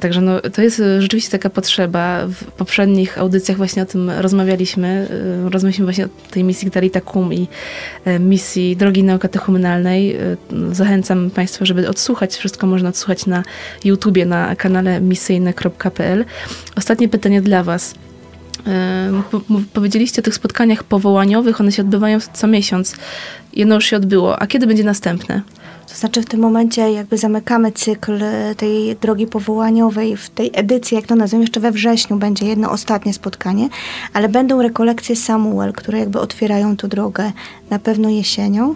[0.00, 2.26] Także no, to jest rzeczywiście taka potrzeba.
[2.26, 5.08] W poprzednich audycjach właśnie o tym rozmawialiśmy.
[5.44, 7.48] Rozmawialiśmy właśnie o tej misji Gdarita Kum i
[8.20, 10.16] misji Drogi Neokatechumenalnej.
[10.72, 12.36] Zachęcam Państwa, żeby odsłuchać.
[12.36, 13.42] Wszystko można odsłuchać na
[13.84, 16.24] YouTubie, na kanale misyjne.pl.
[16.76, 17.94] Ostatnie pytanie dla Was.
[19.72, 22.96] Powiedzieliście o tych spotkaniach powołaniowych, one się odbywają co miesiąc.
[23.52, 25.42] Jedno już się odbyło, a kiedy będzie następne?
[25.90, 28.20] To znaczy w tym momencie jakby zamykamy cykl
[28.56, 33.12] tej drogi powołaniowej w tej edycji, jak to nazywam, jeszcze we wrześniu będzie jedno ostatnie
[33.12, 33.68] spotkanie,
[34.12, 37.32] ale będą rekolekcje Samuel, które jakby otwierają tu drogę
[37.70, 38.74] na pewno jesienią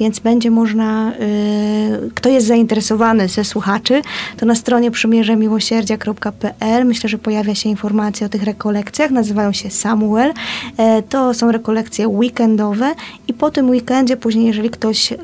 [0.00, 4.02] więc będzie można, y, kto jest zainteresowany ze słuchaczy,
[4.36, 10.32] to na stronie przymierzemiłosierdzia.pl myślę, że pojawia się informacja o tych rekolekcjach, nazywają się Samuel.
[10.76, 12.94] E, to są rekolekcje weekendowe
[13.28, 15.16] i po tym weekendzie później, jeżeli ktoś e,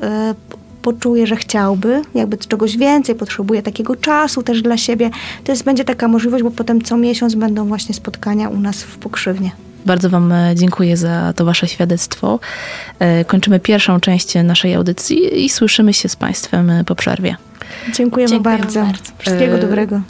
[0.81, 5.09] poczuje, że chciałby, jakby czegoś więcej, potrzebuje takiego czasu też dla siebie,
[5.43, 8.97] to jest, będzie taka możliwość, bo potem co miesiąc będą właśnie spotkania u nas w
[8.97, 9.51] Pokrzywnie.
[9.85, 12.39] Bardzo Wam e, dziękuję za to Wasze świadectwo.
[12.99, 17.35] E, kończymy pierwszą część naszej audycji i słyszymy się z Państwem e, po przerwie.
[17.93, 18.81] Dziękujemy, Dziękujemy bardzo.
[18.81, 19.11] bardzo.
[19.17, 20.01] Wszystkiego dobrego.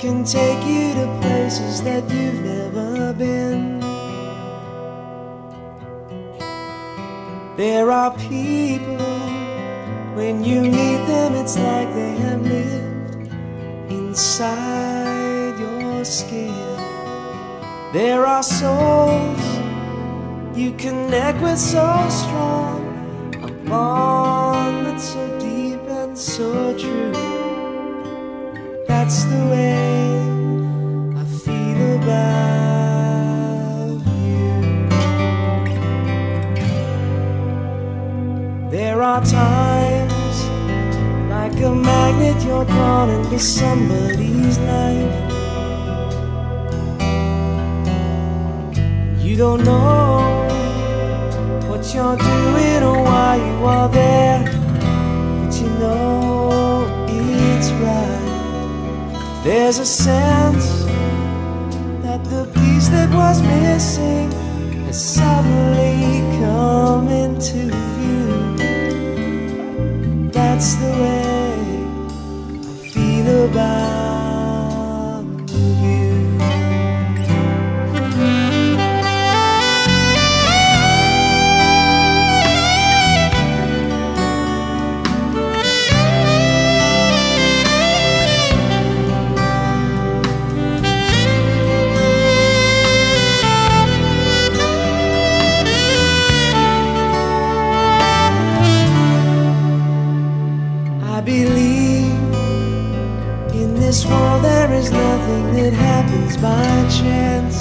[0.00, 3.80] can take you to places that you've never been.
[7.58, 8.96] There are people,
[10.16, 13.30] when you meet them, it's like they have lived
[13.90, 16.54] inside your skin.
[17.92, 19.44] There are souls
[20.56, 22.80] you connect with so strong,
[23.42, 27.39] a bond that's so deep and so true.
[29.10, 30.06] That's the way
[31.18, 32.46] I feel about
[34.22, 34.54] you.
[38.70, 40.36] There are times,
[41.28, 45.32] like a magnet, you're drawn into somebody's life.
[49.24, 50.46] You don't know
[51.68, 54.59] what you're doing or why you are there,
[59.42, 60.84] There's a sense
[62.02, 64.30] that the piece that was missing
[64.84, 68.56] has suddenly come into view.
[70.30, 71.54] That's the way
[72.68, 74.09] I feel about
[103.90, 106.64] this world there is nothing that happens by
[106.98, 107.56] chance.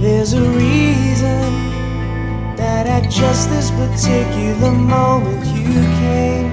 [0.00, 1.50] There's a reason
[2.56, 6.48] that at just this particular moment you came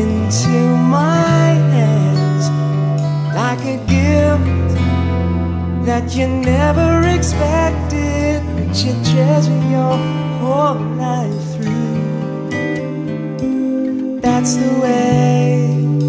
[0.00, 0.58] into
[0.96, 2.44] my hands
[3.34, 4.76] like a gift
[5.86, 9.96] that you never expected, but you treasure your
[10.38, 11.47] whole life.
[14.38, 16.07] That's the way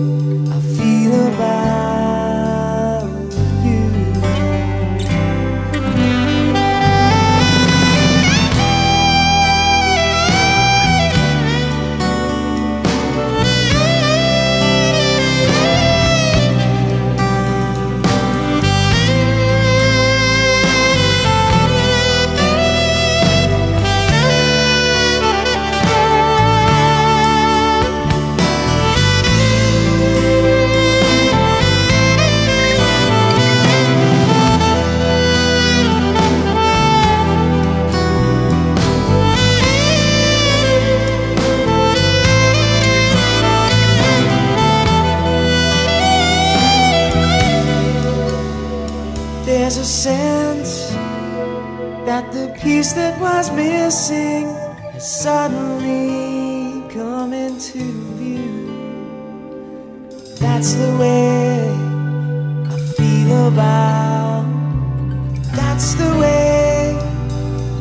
[49.89, 50.91] sense
[52.05, 54.45] that the piece that was missing
[54.93, 57.79] has suddenly come into
[58.19, 58.67] view.
[60.37, 61.71] That's the way
[62.69, 64.45] I feel about.
[65.57, 66.95] That's the way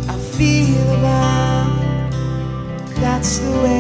[0.08, 1.68] I feel about.
[3.02, 3.77] That's the way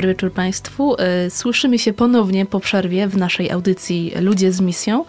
[0.00, 0.96] Dobry wieczór Państwu.
[1.26, 5.04] Y, Słyszymy się ponownie po przerwie w naszej audycji Ludzie z misją.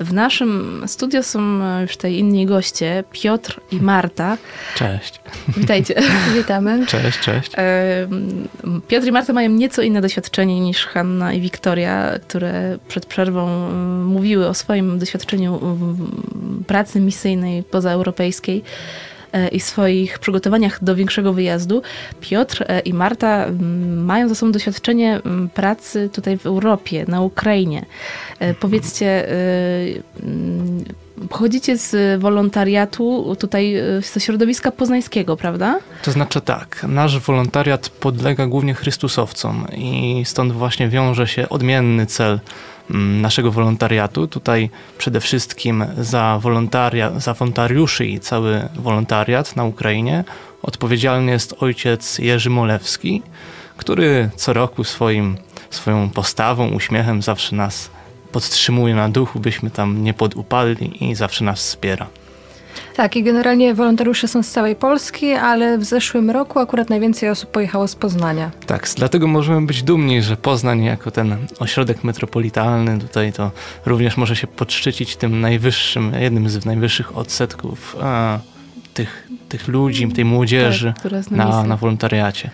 [0.00, 4.38] W naszym studio są już tutaj inni goście, Piotr i Marta.
[4.74, 5.20] Cześć.
[5.56, 5.94] Witajcie.
[6.36, 6.86] Witamy.
[6.86, 7.52] Cześć, cześć.
[8.02, 13.70] Ym, Piotr i Marta mają nieco inne doświadczenie niż Hanna i Wiktoria, które przed przerwą
[14.04, 15.60] mówiły o swoim doświadczeniu
[16.66, 19.13] pracy misyjnej pozaeuropejskiej e,
[19.52, 21.82] i swoich przygotowaniach do większego wyjazdu.
[22.20, 27.20] Piotr e, i Marta ym, mają za sobą doświadczenie ym, pracy tutaj w Europie, na
[27.20, 27.86] Ukrainie.
[28.38, 29.28] E, Powiedzcie,
[30.22, 30.84] ym,
[31.28, 33.74] pochodzicie z wolontariatu tutaj
[34.12, 35.78] ze środowiska poznańskiego, prawda?
[36.02, 42.30] To znaczy tak, nasz wolontariat podlega głównie Chrystusowcom i stąd właśnie wiąże się odmienny cel
[42.30, 42.40] mm,
[42.90, 44.26] naszego wolontariatu.
[44.26, 50.24] Tutaj przede wszystkim za, wolontaria, za wolontariuszy i cały wolontariat na Ukrainie
[50.62, 53.22] odpowiedzialny jest ojciec Jerzy Molewski,
[53.76, 55.36] który co roku swoim,
[55.70, 57.90] swoją postawą, uśmiechem zawsze nas
[58.32, 62.06] podtrzymuje na duchu, byśmy tam nie podupadli i zawsze nas wspiera.
[62.96, 67.50] Tak, i generalnie wolontariusze są z całej Polski, ale w zeszłym roku akurat najwięcej osób
[67.50, 68.50] pojechało z Poznania.
[68.66, 73.50] Tak, dlatego możemy być dumni, że Poznań jako ten ośrodek metropolitalny tutaj to
[73.86, 78.38] również może się podszczycić tym najwyższym, jednym z najwyższych odsetków a,
[78.94, 82.50] tych, tych ludzi, tej młodzieży Tak, na na wolontariacie.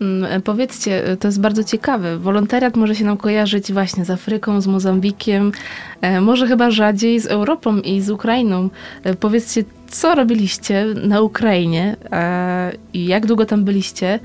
[0.00, 2.18] Mm, Powiedzcie, to jest bardzo ciekawe.
[2.18, 5.52] Wolontariat może się nam kojarzyć właśnie z Afryką, z Mozambikiem,
[6.00, 8.70] e, może chyba rzadziej z Europą i z Ukrainą.
[9.04, 14.18] E, Powiedzcie, co robiliście na Ukrainie e, i jak długo tam byliście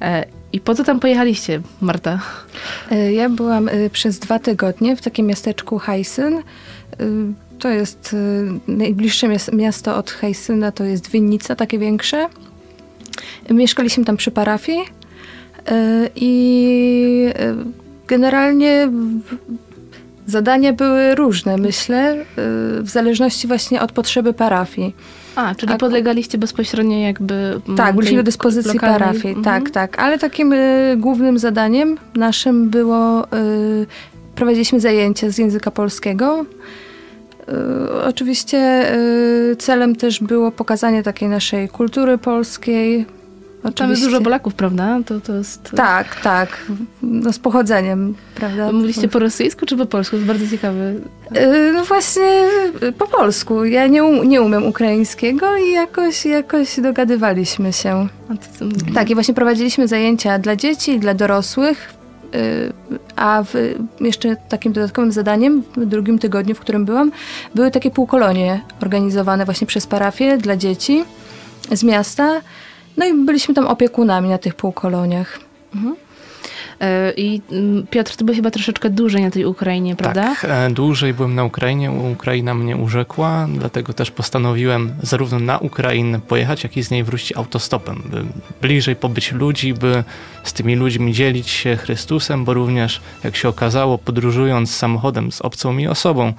[0.00, 2.20] e, I po co tam pojechaliście, Marta?
[2.90, 6.34] E, ja byłam e, przez dwa tygodnie w takim miasteczku Hajsyn.
[6.34, 6.42] E,
[7.58, 8.16] to jest
[8.68, 12.28] najbliższe miasto od Hajsyna, to jest Winnica, takie większe.
[13.50, 14.78] Mieszkaliśmy tam przy parafii
[16.16, 17.32] i
[18.06, 18.88] generalnie
[20.26, 22.24] zadania były różne, myślę,
[22.82, 24.94] w zależności właśnie od potrzeby parafii.
[25.36, 27.34] A, czyli A, podlegaliście bezpośrednio jakby...
[27.34, 28.98] Mm, tak, byliśmy do dyspozycji lokalnej.
[28.98, 29.44] parafii, mhm.
[29.44, 29.98] tak, tak.
[29.98, 33.86] Ale takim y, głównym zadaniem naszym było, y,
[34.34, 36.46] prowadziliśmy zajęcia z języka polskiego.
[37.48, 38.86] Y, oczywiście
[39.58, 43.06] celem też było pokazanie takiej naszej kultury polskiej,
[43.66, 43.84] Oczywiście.
[43.84, 44.98] Tam jest dużo Polaków, prawda?
[45.06, 45.70] To, to jest...
[45.76, 46.66] Tak, tak.
[47.02, 48.72] No z pochodzeniem, prawda?
[48.72, 50.10] Mówiliście po rosyjsku czy po polsku?
[50.10, 50.92] To jest bardzo ciekawe.
[51.74, 52.48] No właśnie
[52.98, 53.64] po polsku.
[53.64, 58.08] Ja nie, nie umiem ukraińskiego i jakoś, jakoś dogadywaliśmy się.
[58.94, 61.94] Tak, i właśnie prowadziliśmy zajęcia dla dzieci dla dorosłych.
[62.34, 62.72] Y,
[63.16, 63.54] a w,
[64.00, 67.12] jeszcze takim dodatkowym zadaniem w drugim tygodniu, w którym byłam,
[67.54, 71.04] były takie półkolonie organizowane właśnie przez parafię dla dzieci
[71.72, 72.40] z miasta.
[72.96, 75.40] No i byliśmy tam opiekunami na tych półkoloniach.
[75.74, 75.96] Mhm.
[76.80, 80.22] E, I mm, Piotr, ty byłeś chyba troszeczkę dłużej na tej Ukrainie, prawda?
[80.22, 81.90] Tak, e, dłużej byłem na Ukrainie.
[81.90, 87.36] Ukraina mnie urzekła, dlatego też postanowiłem zarówno na Ukrainę pojechać, jak i z niej wrócić
[87.36, 88.24] autostopem, by
[88.62, 90.04] bliżej pobyć ludzi, by
[90.44, 95.72] z tymi ludźmi dzielić się Chrystusem, bo również, jak się okazało, podróżując samochodem z obcą
[95.72, 96.32] mi osobą,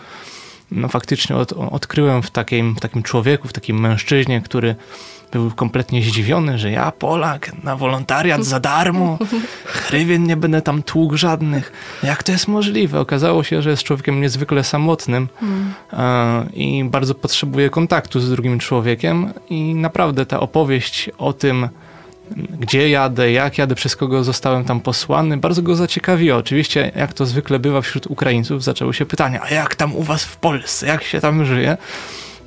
[0.71, 4.75] no faktycznie od, odkryłem w takim, w takim człowieku, w takim mężczyźnie, który
[5.31, 9.17] był kompletnie zdziwiony, że ja, Polak, na wolontariat za darmo,
[9.65, 11.71] hrywien nie będę tam tłukł żadnych.
[12.03, 12.99] Jak to jest możliwe?
[12.99, 15.27] Okazało się, że jest człowiekiem niezwykle samotnym
[16.53, 21.69] i bardzo potrzebuje kontaktu z drugim człowiekiem i naprawdę ta opowieść o tym,
[22.59, 26.37] gdzie jadę, jak jadę, przez kogo zostałem tam posłany, bardzo go zaciekawiło.
[26.37, 30.23] Oczywiście, jak to zwykle bywa wśród Ukraińców, zaczęły się pytania, a jak tam u was
[30.23, 31.77] w Polsce, jak się tam żyje?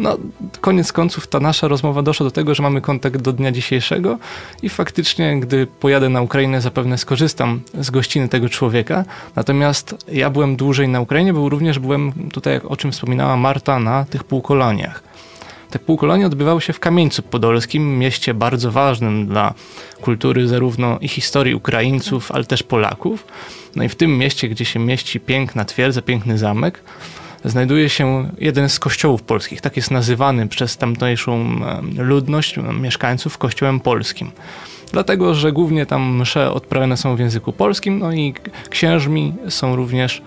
[0.00, 0.18] No,
[0.60, 4.18] koniec końców ta nasza rozmowa doszła do tego, że mamy kontakt do dnia dzisiejszego
[4.62, 9.04] i faktycznie, gdy pojadę na Ukrainę, zapewne skorzystam z gościny tego człowieka.
[9.36, 14.04] Natomiast ja byłem dłużej na Ukrainie, bo również byłem tutaj, o czym wspominała Marta, na
[14.04, 15.02] tych półkoloniach.
[15.70, 19.54] Te półkolonie odbywały się w Kamieńcu Podolskim, mieście bardzo ważnym dla
[20.00, 23.26] kultury zarówno i historii Ukraińców, ale też Polaków.
[23.76, 26.82] No i w tym mieście, gdzie się mieści piękna twierdza, piękny zamek,
[27.44, 29.60] znajduje się jeden z kościołów polskich.
[29.60, 31.60] Tak jest nazywany przez tamtejszą
[31.98, 34.30] ludność mieszkańców kościołem polskim.
[34.92, 38.34] Dlatego, że głównie tam msze odprawiane są w języku polskim, no i
[38.70, 40.22] księżmi są również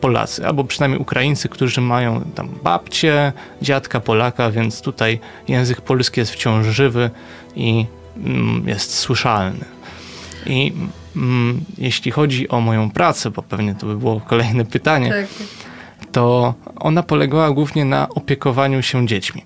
[0.00, 3.32] Polacy, albo przynajmniej Ukraińcy, którzy mają tam babcie,
[3.62, 7.10] dziadka Polaka, więc tutaj język polski jest wciąż żywy
[7.56, 7.86] i
[8.66, 9.64] jest słyszalny.
[10.46, 10.72] I
[11.16, 15.26] mm, jeśli chodzi o moją pracę, bo pewnie to by było kolejne pytanie, tak
[16.12, 19.44] to ona polegała głównie na opiekowaniu się dziećmi.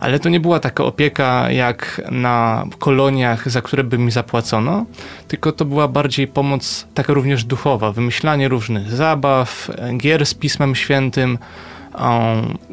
[0.00, 4.86] Ale to nie była taka opieka jak na koloniach, za które by mi zapłacono,
[5.28, 11.38] tylko to była bardziej pomoc taka również duchowa, wymyślanie różnych zabaw, gier z Pismem Świętym,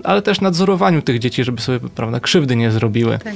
[0.03, 3.19] ale też nadzorowaniu tych dzieci, żeby sobie prawda, krzywdy nie zrobiły.
[3.19, 3.33] Tak.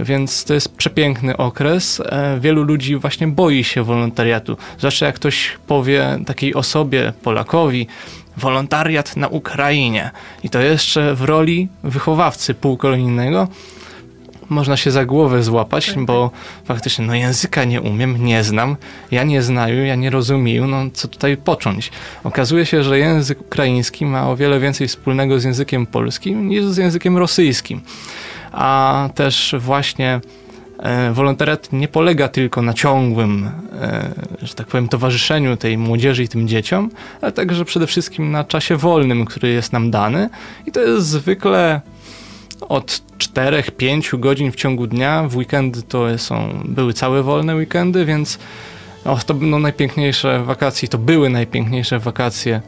[0.00, 2.02] Więc to jest przepiękny okres.
[2.06, 4.56] E, wielu ludzi właśnie boi się wolontariatu.
[4.78, 7.86] Zwłaszcza jak ktoś powie takiej osobie, Polakowi,
[8.36, 10.10] wolontariat na Ukrainie
[10.42, 13.48] i to jeszcze w roli wychowawcy półkolonijnego,
[14.48, 16.66] można się za głowę złapać, tak, bo tak.
[16.66, 18.76] faktycznie no języka nie umiem, nie znam,
[19.10, 21.90] ja nie znaję, ja nie rozumiem, no co tutaj począć.
[22.24, 26.76] Okazuje się, że język ukraiński ma o wiele więcej wspólnego z językiem polskim niż z
[26.76, 27.80] językiem rosyjskim.
[28.52, 30.20] A też właśnie
[31.12, 34.10] wolontariat nie polega tylko na ciągłym, e,
[34.42, 38.76] że tak powiem, towarzyszeniu tej młodzieży i tym dzieciom, ale także przede wszystkim na czasie
[38.76, 40.28] wolnym, który jest nam dany.
[40.66, 41.80] I to jest zwykle
[42.60, 45.28] od 4-5 godzin w ciągu dnia.
[45.28, 48.38] W weekendy to są, były całe wolne weekendy, więc
[49.04, 50.88] no, to będą najpiękniejsze wakacje.
[50.88, 52.60] To były najpiękniejsze wakacje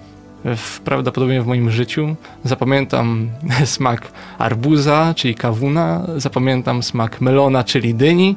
[0.45, 2.17] w, prawdopodobnie w moim życiu.
[2.45, 3.31] Zapamiętam
[3.65, 8.37] smak arbuza, czyli kawuna, zapamiętam smak melona, czyli dyni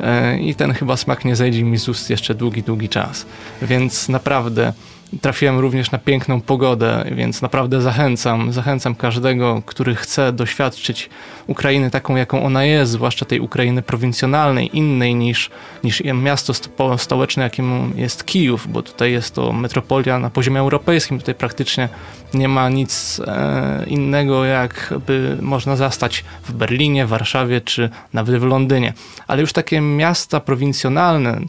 [0.00, 3.26] e, i ten chyba smak nie zejdzie mi z ust jeszcze długi, długi czas.
[3.62, 4.72] Więc naprawdę
[5.20, 11.10] trafiłem również na piękną pogodę, więc naprawdę zachęcam, zachęcam każdego, który chce doświadczyć
[11.46, 15.50] Ukrainy taką, jaką ona jest, zwłaszcza tej Ukrainy prowincjonalnej, innej niż,
[15.84, 16.52] niż miasto
[16.98, 21.88] stołeczne, jakim jest Kijów, bo tutaj jest to metropolia na poziomie europejskim, tutaj praktycznie
[22.34, 28.92] nie ma nic e, innego, jakby można zastać w Berlinie, Warszawie czy nawet w Londynie.
[29.26, 31.40] Ale już takie miasta prowincjonalne,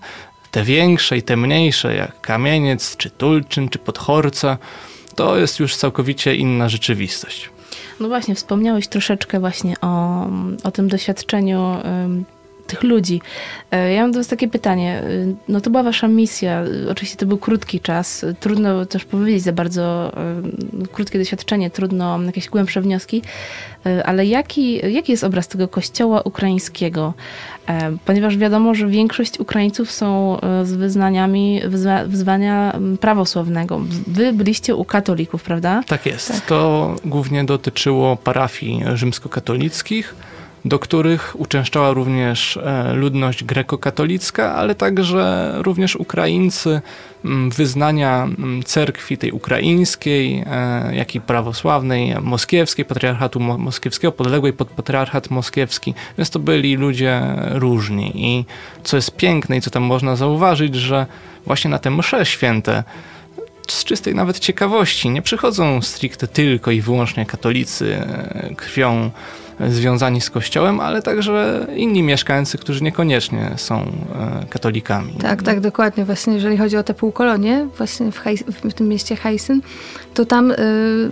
[0.55, 4.57] te większe i te mniejsze, jak Kamieniec, czy Tulczyn, czy Podchorca,
[5.15, 7.49] to jest już całkowicie inna rzeczywistość.
[7.99, 10.27] No właśnie, wspomniałeś troszeczkę właśnie o,
[10.63, 11.77] o tym doświadczeniu
[12.67, 13.21] tych ludzi.
[13.71, 15.03] E, ja mam do Was takie pytanie.
[15.03, 16.63] E, no to była Wasza misja.
[16.91, 18.25] Oczywiście to był krótki czas.
[18.39, 20.11] Trudno też powiedzieć za bardzo
[20.73, 23.21] no, krótkie doświadczenie, trudno jakieś głębsze wnioski.
[24.05, 27.13] Ale jaki, jaki jest obraz tego kościoła ukraińskiego?
[28.05, 31.61] Ponieważ wiadomo, że większość Ukraińców są z wyznaniami,
[32.07, 33.81] wyzwania prawosławnego.
[34.07, 35.83] Wy byliście u katolików, prawda?
[35.87, 36.27] Tak jest.
[36.27, 36.41] Tak.
[36.41, 40.15] To głównie dotyczyło parafii rzymskokatolickich
[40.65, 46.81] do których uczęszczała również e, ludność grekokatolicka, ale także również Ukraińcy
[47.49, 48.27] wyznania
[48.65, 55.93] cerkwi tej ukraińskiej, e, jak i prawosławnej, moskiewskiej, patriarchatu moskiewskiego, podległej pod patriarchat moskiewski.
[56.17, 58.11] Więc to byli ludzie różni.
[58.15, 58.45] I
[58.83, 61.05] co jest piękne i co tam można zauważyć, że
[61.45, 62.83] właśnie na te msze święte
[63.67, 69.11] z czystej nawet ciekawości nie przychodzą stricte tylko i wyłącznie katolicy e, krwią
[69.59, 75.13] związani z Kościołem, ale także inni mieszkańcy, którzy niekoniecznie są e, katolikami.
[75.13, 76.05] Tak, tak, dokładnie.
[76.05, 78.23] Właśnie jeżeli chodzi o te półkolonie, właśnie w,
[78.69, 79.61] w tym mieście Hajsyn,
[80.13, 80.55] to tam y,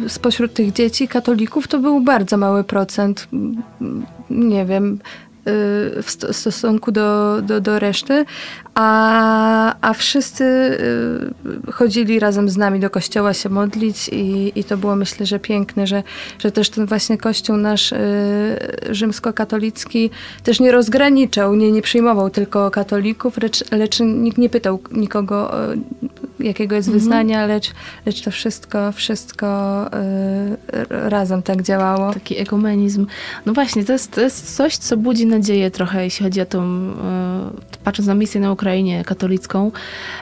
[0.08, 3.28] spośród tych dzieci katolików to był bardzo mały procent.
[4.30, 5.00] Nie wiem,
[6.04, 8.26] w stosunku do, do, do reszty,
[8.76, 10.44] a, a wszyscy
[11.68, 15.40] y, chodzili razem z nami do kościoła się modlić i, i to było myślę, że
[15.40, 16.04] piękne, że,
[16.40, 17.98] że też ten właśnie kościół nasz y,
[18.90, 20.10] rzymskokatolicki
[20.44, 25.52] też nie rozgraniczał, nie, nie przyjmował tylko katolików, lecz, lecz nikt nie pytał nikogo
[26.44, 27.00] jakiego jest mhm.
[27.00, 27.72] wyznania, lecz,
[28.06, 29.48] lecz to wszystko, wszystko
[29.88, 32.14] y, razem tak działało.
[32.14, 33.06] Taki ekumenizm.
[33.46, 36.64] No właśnie, to jest, to jest coś, co budzi nadzieję trochę, jeśli chodzi o tą,
[36.64, 39.72] y, patrząc na misję na Ukrainie katolicką.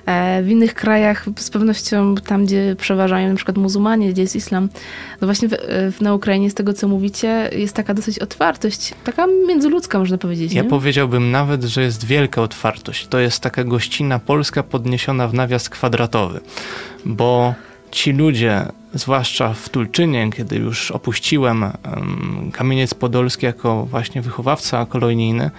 [0.05, 4.69] E, w innych krajach z pewnością tam, gdzie przeważają na przykład muzułmanie, gdzie jest islam,
[5.21, 5.51] no właśnie w,
[5.97, 10.53] w, na Ukrainie, z tego co mówicie, jest taka dosyć otwartość, taka międzyludzka można powiedzieć.
[10.53, 10.69] Ja nie?
[10.69, 13.07] powiedziałbym nawet, że jest wielka otwartość.
[13.07, 15.69] To jest taka gościna polska podniesiona w nawias
[16.11, 16.41] kwadratowy,
[17.05, 17.53] bo
[17.91, 21.65] ci ludzie, zwłaszcza w Tulczynie, kiedy już opuściłem
[22.51, 25.51] Kamieniec Podolski jako właśnie wychowawca kolonijny,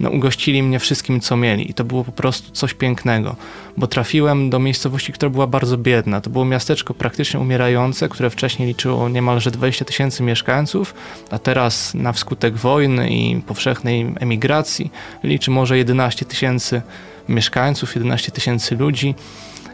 [0.00, 1.70] no, ugościli mnie wszystkim, co mieli.
[1.70, 3.36] I to było po prostu coś pięknego,
[3.76, 6.20] bo trafiłem do miejscowości, która była bardzo biedna.
[6.20, 10.94] To było miasteczko praktycznie umierające, które wcześniej liczyło niemalże 20 tysięcy mieszkańców,
[11.30, 14.90] a teraz na wskutek wojny i powszechnej emigracji
[15.24, 16.82] liczy może 11 tysięcy
[17.28, 19.14] mieszkańców, 11 tysięcy ludzi.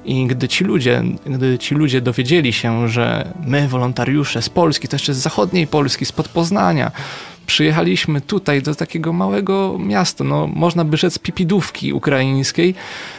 [0.05, 4.96] I gdy ci ludzie, gdy ci ludzie dowiedzieli się, że my, wolontariusze z Polski, to
[4.96, 6.92] jeszcze z zachodniej Polski, spod Poznania,
[7.46, 12.74] przyjechaliśmy tutaj do takiego małego miasta, no można by rzec pipidówki ukraińskiej,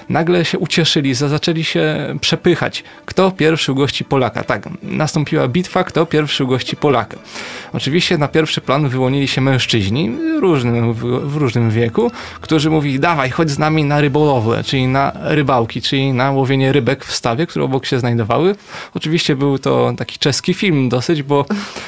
[0.09, 2.83] nagle się ucieszyli, zaczęli się przepychać.
[3.05, 4.43] Kto pierwszy gości Polaka?
[4.43, 7.17] Tak, nastąpiła bitwa, kto pierwszy gości Polaka.
[7.73, 13.49] Oczywiście na pierwszy plan wyłonili się mężczyźni różnym, w różnym wieku, którzy mówili, dawaj, chodź
[13.49, 17.85] z nami na rybołowę, czyli na rybałki, czyli na łowienie rybek w stawie, które obok
[17.85, 18.55] się znajdowały.
[18.93, 21.45] Oczywiście był to taki czeski film dosyć, bo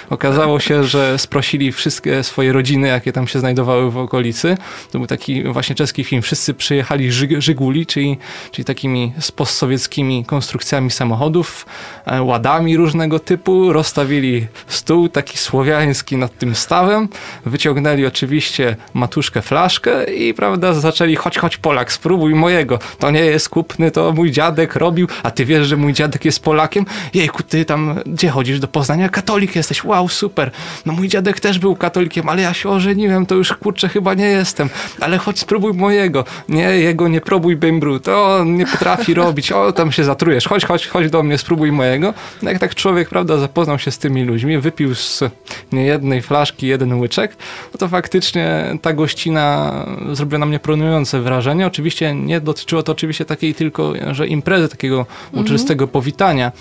[0.09, 4.57] okazało się, że sprosili wszystkie swoje rodziny, jakie tam się znajdowały w okolicy.
[4.91, 6.21] To był taki właśnie czeski film.
[6.21, 8.04] Wszyscy przyjechali Żyg Żyguli, czyli,
[8.51, 11.65] czyli takimi postsowieckimi konstrukcjami samochodów,
[12.05, 13.73] e, ładami różnego typu.
[13.73, 17.09] Rozstawili stół taki słowiański nad tym stawem.
[17.45, 22.79] Wyciągnęli oczywiście matuszkę, flaszkę i prawda, zaczęli chodź, chodź Polak, spróbuj mojego.
[22.99, 26.43] To nie jest kupny, to mój dziadek robił, a ty wiesz, że mój dziadek jest
[26.43, 26.85] Polakiem?
[27.13, 29.09] Jejku, ty tam gdzie chodzisz do Poznania?
[29.09, 30.51] Katolik jesteś, wow, super.
[30.85, 34.25] No mój dziadek też był katolikiem, ale ja się ożeniłem, to już kurczę chyba nie
[34.25, 36.25] jestem, ale chodź spróbuj mojego.
[36.49, 37.55] Nie, jego nie próbuj
[37.99, 41.71] to on nie potrafi robić, o tam się zatrujesz, chodź, chodź, chodź do mnie, spróbuj
[41.71, 42.13] mojego.
[42.41, 45.23] No jak tak człowiek, prawda, zapoznał się z tymi ludźmi, wypił z
[45.71, 47.37] niejednej flaszki jeden łyczek,
[47.73, 49.73] no to faktycznie ta gościna
[50.11, 51.67] zrobiła na mnie pronujące wrażenie.
[51.67, 56.51] Oczywiście nie dotyczyło to oczywiście takiej tylko, że imprezy, takiego uczystego powitania,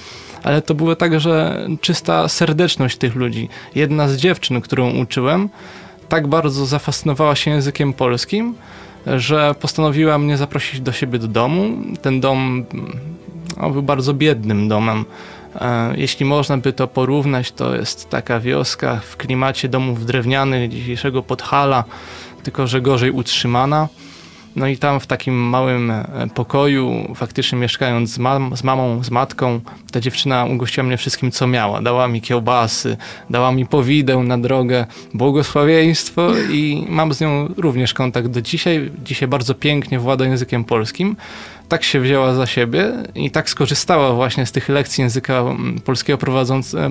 [0.42, 3.48] ale to było także czysta serdeczność tych ludzi.
[3.74, 5.48] Jedna z dziewczyn, którą uczyłem,
[6.08, 8.54] tak bardzo zafascynowała się językiem polskim,
[9.06, 11.70] że postanowiła mnie zaprosić do siebie do domu.
[12.02, 12.64] Ten dom
[13.56, 15.04] no, był bardzo biednym domem.
[15.60, 21.22] E, jeśli można by to porównać, to jest taka wioska w klimacie domów drewnianych dzisiejszego
[21.22, 21.84] Podhala,
[22.42, 23.88] tylko że gorzej utrzymana.
[24.56, 29.10] No i tam w takim małym e, pokoju, faktycznie mieszkając z, mam, z mamą, z
[29.10, 29.60] matką,
[29.92, 31.82] ta dziewczyna ugościła mnie wszystkim, co miała.
[31.82, 32.96] Dała mi kiełbasy,
[33.30, 38.90] dała mi powidę na drogę, błogosławieństwo i mam z nią również kontakt do dzisiaj.
[39.04, 41.16] Dzisiaj bardzo pięknie włada językiem polskim.
[41.68, 46.18] Tak się wzięła za siebie i tak skorzystała właśnie z tych lekcji języka mm, polskiego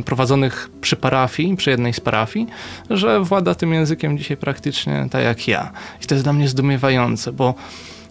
[0.05, 2.47] prowadzonych przy parafii, przy jednej z parafii,
[2.89, 5.71] że włada tym językiem dzisiaj praktycznie tak jak ja.
[6.03, 7.53] I to jest dla mnie zdumiewające, bo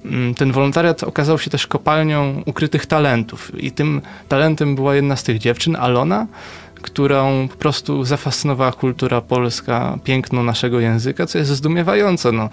[0.04, 3.52] mm, ten wolontariat okazał się też kopalnią ukrytych talentów.
[3.58, 6.26] I tym talentem była jedna z tych dziewczyn, Alona,
[6.82, 12.32] którą po prostu zafascynowała kultura polska, piękno naszego języka, co jest zdumiewające.
[12.32, 12.48] No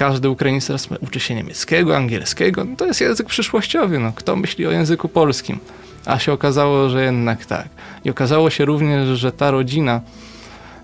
[0.00, 2.64] każdy Ukrainiec teraz uczy się niemieckiego, angielskiego.
[2.64, 3.98] No to jest język przyszłościowy.
[3.98, 5.58] No, kto myśli o języku polskim?
[6.06, 7.68] A się okazało, że jednak tak.
[8.04, 10.00] I okazało się również, że ta rodzina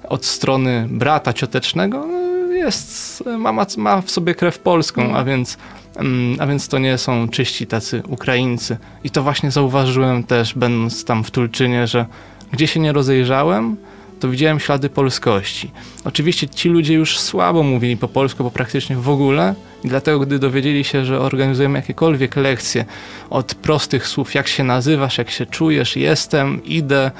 [0.09, 5.59] od strony brata ciotecznego no, jest, ma, ma w sobie krew polską, a więc,
[5.97, 8.77] mm, a więc to nie są czyści tacy Ukraińcy.
[9.05, 12.07] I to właśnie zauważyłem też, będąc tam w Tulczynie, że
[12.53, 13.77] gdzie się nie rozejrzałem,
[14.21, 15.71] to widziałem ślady polskości.
[16.05, 19.55] Oczywiście ci ludzie już słabo mówili po polsku, bo praktycznie w ogóle.
[19.85, 22.85] I dlatego, gdy dowiedzieli się, że organizujemy jakiekolwiek lekcje
[23.31, 27.11] od prostych słów, jak się nazywasz, jak się czujesz, jestem, idę,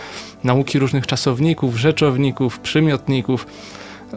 [0.45, 3.47] nauki różnych czasowników, rzeczowników, przymiotników,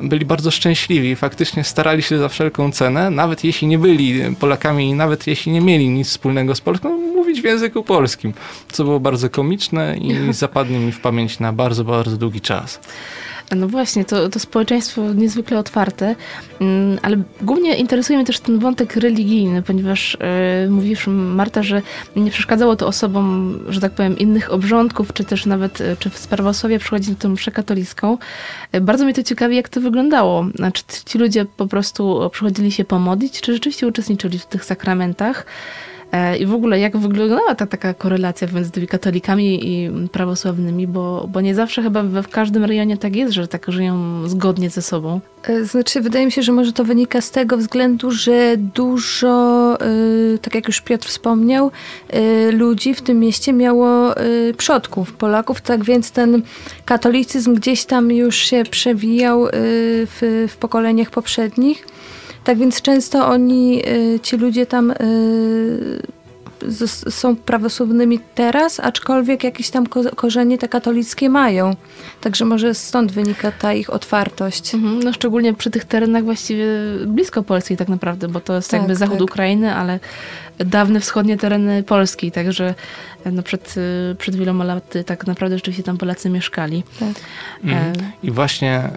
[0.01, 1.15] byli bardzo szczęśliwi.
[1.15, 5.61] Faktycznie starali się za wszelką cenę, nawet jeśli nie byli Polakami i nawet jeśli nie
[5.61, 8.33] mieli nic wspólnego z Polską, mówić w języku polskim,
[8.71, 12.79] co było bardzo komiczne i zapadnie mi w pamięć na bardzo, bardzo długi czas.
[13.55, 16.15] No właśnie, to, to społeczeństwo niezwykle otwarte,
[16.61, 20.17] mm, ale głównie interesuje mnie też ten wątek religijny, ponieważ
[20.63, 21.81] yy, mówisz Marta, że
[22.15, 26.27] nie przeszkadzało to osobom, że tak powiem, innych obrządków, czy też nawet, e, czy z
[26.27, 28.17] prawosławia przychodzi na tę mszę katolicką.
[28.73, 30.45] Yy, bardzo mnie to ciekawi, jak to wyglądało.
[30.55, 35.45] Znaczy, ci ludzie po prostu przychodzili się pomodlić, czy rzeczywiście uczestniczyli w tych sakramentach?
[36.11, 41.41] E, I w ogóle jak wyglądała ta taka korelacja między katolikami i prawosławnymi, bo, bo
[41.41, 45.21] nie zawsze chyba w każdym rejonie tak jest, że tak żyją zgodnie ze sobą.
[45.43, 50.37] E, znaczy, wydaje mi się, że może to wynika z tego względu, że dużo, e,
[50.37, 51.71] tak jak już Piotr wspomniał,
[52.51, 54.13] ludzi w tym mieście miało
[54.57, 56.41] przodków, Polaków, tak więc ten
[56.85, 61.85] katolicyzm gdzieś tam już się przewijał w, w pokoleniach poprzednich.
[62.43, 66.01] Tak więc często oni, y, ci ludzie tam y,
[67.09, 71.75] są prawosławnymi teraz, aczkolwiek jakieś tam korzenie te katolickie mają.
[72.21, 74.75] Także może stąd wynika ta ich otwartość.
[74.75, 76.65] Mhm, no szczególnie przy tych terenach właściwie
[77.05, 79.23] blisko Polski tak naprawdę, bo to jest tak, jakby zachód tak.
[79.23, 79.99] Ukrainy, ale
[80.57, 82.75] dawne wschodnie tereny Polski, także
[83.25, 83.75] no przed,
[84.17, 86.83] przed wieloma laty tak naprawdę rzeczywiście tam Polacy mieszkali.
[86.99, 87.15] Tak.
[87.63, 87.93] Mm.
[88.23, 88.91] I właśnie e,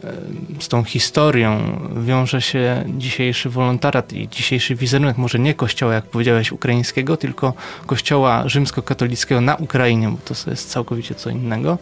[0.61, 6.53] z tą historią wiąże się dzisiejszy wolontariat i dzisiejszy wizerunek, może nie kościoła, jak powiedziałeś,
[6.53, 7.55] ukraińskiego, tylko
[7.87, 11.79] kościoła rzymskokatolickiego na Ukrainie, bo to jest całkowicie co innego.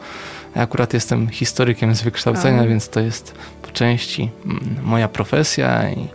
[0.57, 2.67] Ja akurat jestem historykiem z wykształcenia, A.
[2.67, 6.07] więc to jest po części mm, moja profesja i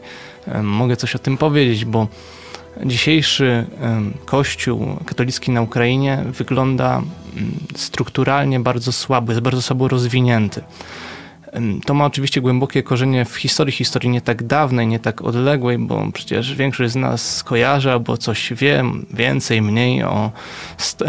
[0.47, 2.07] e, mogę coś o tym powiedzieć, bo
[2.86, 3.65] Dzisiejszy
[4.26, 7.01] kościół katolicki na Ukrainie wygląda
[7.76, 10.61] strukturalnie bardzo słabo, jest bardzo słabo rozwinięty.
[11.86, 16.07] To ma oczywiście głębokie korzenie w historii, historii nie tak dawnej, nie tak odległej, bo
[16.13, 20.32] przecież większość z nas kojarzy albo coś wie więcej, mniej o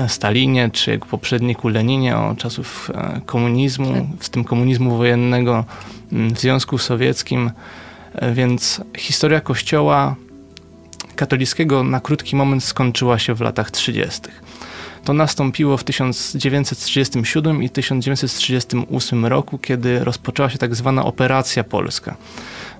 [0.09, 5.64] Stalinie czy jego poprzedniku Leninie, o czasów e, komunizmu, w tym komunizmu wojennego
[6.12, 7.51] w Związku Sowieckim.
[8.14, 10.17] E, więc historia Kościoła
[11.17, 14.21] katolickiego na krótki moment skończyła się w latach 30.
[15.05, 22.17] To nastąpiło w 1937 i 1938 roku, kiedy rozpoczęła się tak zwana Operacja Polska.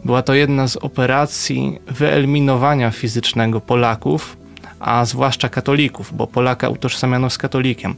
[0.05, 4.37] Była to jedna z operacji wyeliminowania fizycznego Polaków,
[4.81, 7.95] a zwłaszcza katolików, bo Polaka utożsamiano z katolikiem.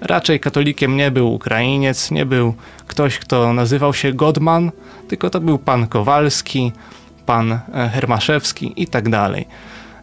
[0.00, 2.54] Raczej katolikiem nie był Ukrainiec, nie był
[2.86, 4.70] ktoś, kto nazywał się Godman,
[5.08, 6.72] tylko to był pan Kowalski,
[7.26, 7.58] pan e,
[7.94, 9.46] Hermaszewski i tak dalej.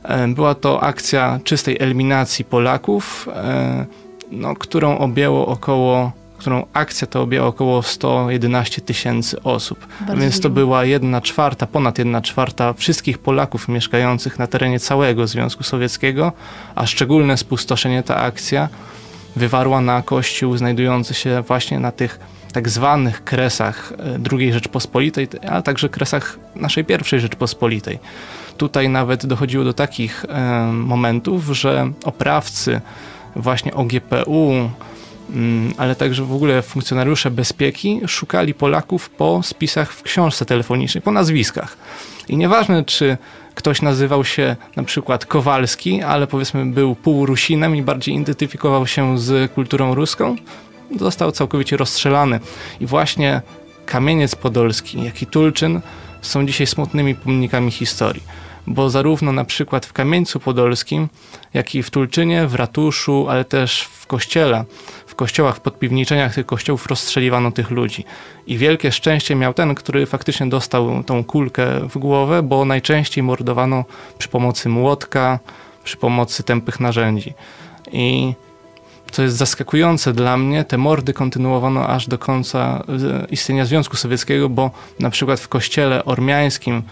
[0.03, 3.85] E, była to akcja czystej eliminacji Polaków, e,
[4.31, 9.87] no, którą objęło około którą akcja to objęła około 111 tysięcy osób.
[9.99, 15.27] Bardzo Więc to była jedna czwarta, ponad jedna czwarta wszystkich Polaków mieszkających na terenie całego
[15.27, 16.31] Związku Sowieckiego,
[16.75, 18.69] a szczególne spustoszenie ta akcja
[19.35, 22.19] wywarła na Kościół znajdujący się właśnie na tych
[22.53, 23.93] tak zwanych kresach
[24.31, 27.99] e, II Rzeczpospolitej, ale także kresach naszej pierwszej Rzeczpospolitej.
[28.57, 32.81] Tutaj nawet dochodziło do takich e, momentów, że oprawcy
[33.35, 34.51] właśnie OGPU,
[35.29, 41.11] mm, ale także w ogóle funkcjonariusze bezpieki szukali Polaków po spisach w książce telefonicznej, po
[41.11, 41.77] nazwiskach.
[42.29, 43.17] I nieważne, czy
[43.55, 49.51] ktoś nazywał się na przykład Kowalski, ale powiedzmy był półrusinem i bardziej identyfikował się z
[49.51, 50.35] kulturą ruską,
[50.99, 52.39] został całkowicie rozstrzelany.
[52.79, 53.41] I właśnie
[53.85, 55.81] Kamieniec Podolski, jak i Tulczyn
[56.23, 58.23] są dzisiaj smutnymi pomnikami historii
[58.67, 61.09] bo zarówno na przykład w Kamieńcu Podolskim,
[61.53, 64.65] jak i w Tulczynie, w ratuszu, ale też w kościele,
[65.07, 68.05] w kościołach, w podpiwniczeniach tych kościołów rozstrzeliwano tych ludzi.
[68.47, 73.85] I wielkie szczęście miał ten, który faktycznie dostał tą kulkę w głowę, bo najczęściej mordowano
[74.17, 75.39] przy pomocy młotka,
[75.83, 77.33] przy pomocy tępych narzędzi.
[77.91, 78.33] I
[79.13, 82.83] co jest zaskakujące dla mnie, te mordy kontynuowano aż do końca
[83.23, 86.83] e, istnienia Związku Sowieckiego, bo na przykład w kościele ormiańskim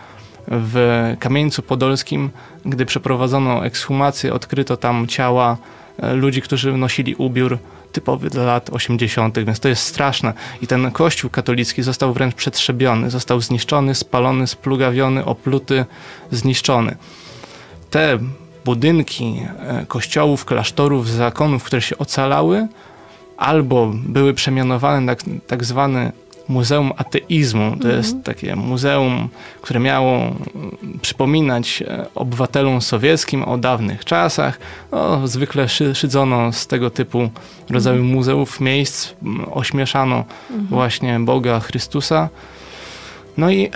[0.47, 2.29] w Kamieńcu Podolskim,
[2.65, 5.57] gdy przeprowadzono ekshumację, odkryto tam ciała
[5.99, 7.57] e, ludzi, którzy nosili ubiór
[7.91, 10.33] typowy dla lat 80., więc to jest straszne.
[10.61, 15.85] I ten kościół katolicki został wręcz przetrzebiony, został zniszczony, spalony, splugawiony, opluty,
[16.31, 16.95] zniszczony.
[17.89, 18.19] Te
[18.65, 22.67] budynki e, kościołów, klasztorów, zakonów, które się ocalały,
[23.37, 25.15] albo były przemianowane na
[25.47, 26.11] tak zwany
[26.47, 27.69] Muzeum Ateizmu.
[27.69, 27.97] To mhm.
[27.97, 29.29] jest takie muzeum,
[29.61, 30.35] które miało
[31.01, 34.59] przypominać e, obywatelom sowieckim o dawnych czasach.
[34.91, 37.29] No, zwykle szydzono z tego typu
[37.69, 38.15] rodzaju mhm.
[38.15, 39.09] muzeów miejsc,
[39.51, 40.67] ośmieszano mhm.
[40.67, 42.29] właśnie Boga, Chrystusa.
[43.37, 43.69] No i e,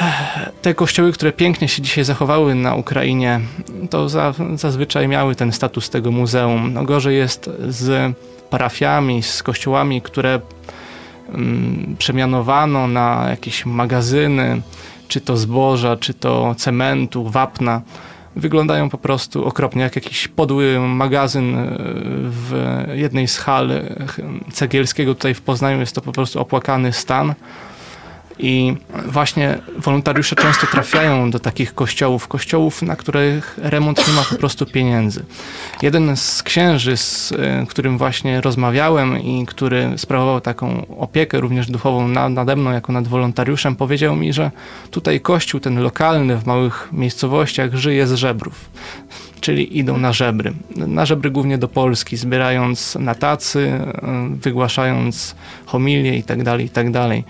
[0.61, 3.39] te kościoły, które pięknie się dzisiaj zachowały na Ukrainie,
[3.89, 6.73] to za, zazwyczaj miały ten status tego muzeum.
[6.73, 8.15] No gorzej jest z
[8.49, 10.39] parafiami, z kościołami, które
[11.29, 14.61] mm, przemianowano na jakieś magazyny,
[15.07, 17.81] czy to zboża, czy to cementu, wapna.
[18.35, 21.77] Wyglądają po prostu okropnie, jak jakiś podły magazyn e,
[22.21, 23.71] w jednej z hal
[24.51, 25.79] cegielskiego tutaj w Poznaniu.
[25.79, 27.33] Jest to po prostu opłakany stan.
[28.39, 28.75] I
[29.05, 34.65] właśnie wolontariusze często trafiają do takich kościołów, kościołów, na których remont nie ma po prostu
[34.65, 35.25] pieniędzy.
[35.81, 42.07] Jeden z księży, z e, którym właśnie rozmawiałem i który sprawował taką opiekę również duchową
[42.07, 44.51] nade mną jako nad wolontariuszem, powiedział mi, że
[44.91, 48.69] tutaj kościół ten lokalny w małych miejscowościach żyje z żebrów
[49.41, 50.53] czyli idą na żebry.
[50.75, 57.23] Na żebry głównie do Polski, zbierając na tacy, e, wygłaszając homilie itd., tak itd.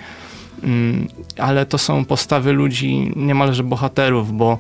[0.64, 4.58] Mm, ale to są postawy ludzi niemalże bohaterów, bo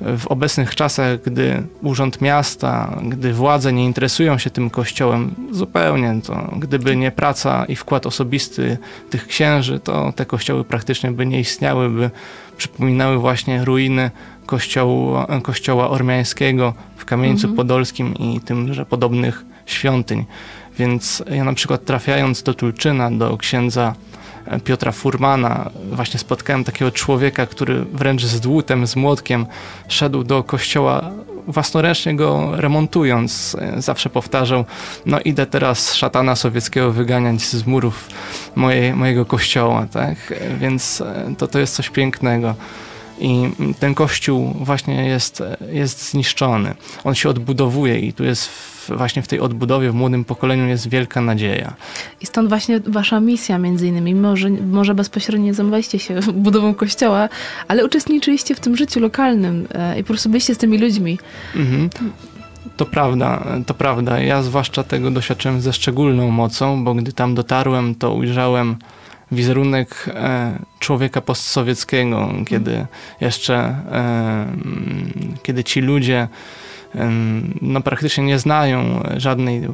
[0.00, 6.50] w obecnych czasach, gdy urząd miasta, gdy władze nie interesują się tym kościołem zupełnie, to
[6.56, 8.78] gdyby nie praca i wkład osobisty
[9.10, 12.10] tych księży, to te kościoły praktycznie by nie istniały, by
[12.56, 14.10] przypominały właśnie ruiny
[14.46, 17.56] kościoła, kościoła ormiańskiego w Kamieńcu mhm.
[17.56, 20.24] Podolskim i tymże podobnych świątyń.
[20.78, 23.94] Więc ja na przykład trafiając do Tulczyna, do księdza
[24.64, 25.70] Piotra Furmana.
[25.92, 29.46] Właśnie spotkałem takiego człowieka, który wręcz z dłutem, z młotkiem
[29.88, 31.10] szedł do kościoła
[31.48, 34.64] własnoręcznie go remontując, zawsze powtarzał,
[35.06, 38.08] no idę teraz szatana sowieckiego wyganiać z murów
[38.54, 40.34] mojej, mojego kościoła, tak?
[40.58, 41.02] Więc
[41.38, 42.54] to, to jest coś pięknego.
[43.18, 43.50] I
[43.80, 45.42] ten kościół właśnie jest,
[45.72, 46.74] jest zniszczony.
[47.04, 48.50] On się odbudowuje i tu jest
[48.88, 51.74] właśnie w tej odbudowie, w młodym pokoleniu jest wielka nadzieja.
[52.20, 54.14] I stąd właśnie wasza misja między innymi.
[54.14, 57.28] Może, może bezpośrednio nie zajmowaliście się budową kościoła,
[57.68, 61.18] ale uczestniczyliście w tym życiu lokalnym e, i po prostu byliście z tymi ludźmi.
[61.56, 61.90] Mhm.
[62.76, 64.20] To prawda, to prawda.
[64.20, 68.76] Ja zwłaszcza tego doświadczyłem ze szczególną mocą, bo gdy tam dotarłem, to ujrzałem
[69.34, 72.86] wizerunek e, człowieka postsowieckiego, kiedy
[73.20, 74.46] jeszcze, e,
[75.42, 76.28] kiedy ci ludzie
[77.62, 79.68] no, praktycznie nie znają żadnej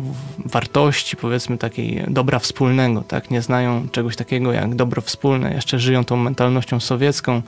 [0.44, 3.30] wartości, powiedzmy takiej dobra wspólnego, tak?
[3.30, 7.42] Nie znają czegoś takiego jak dobro wspólne, jeszcze żyją tą mentalnością sowiecką.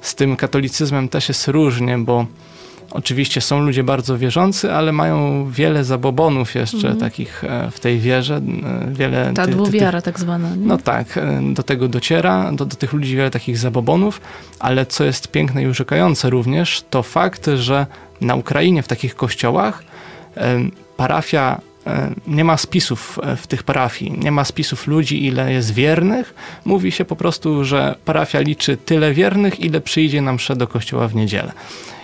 [0.00, 2.26] Z tym katolicyzmem też jest różnie, bo
[2.96, 7.00] Oczywiście są ludzie bardzo wierzący, ale mają wiele zabobonów jeszcze mm.
[7.00, 8.36] takich e, w tej wierze.
[8.36, 10.50] E, wiele Ta ty, dwuwiara ty, tak zwana.
[10.50, 10.66] Nie?
[10.66, 14.20] No tak, e, do tego dociera, do, do tych ludzi wiele takich zabobonów,
[14.58, 17.86] ale co jest piękne i urzekające również, to fakt, że
[18.20, 19.84] na Ukrainie w takich kościołach
[20.96, 21.60] parafia
[22.26, 26.34] nie ma spisów w tych parafii, nie ma spisów ludzi, ile jest wiernych.
[26.64, 31.08] Mówi się po prostu, że parafia liczy tyle wiernych, ile przyjdzie nam mszę do kościoła
[31.08, 31.52] w niedzielę.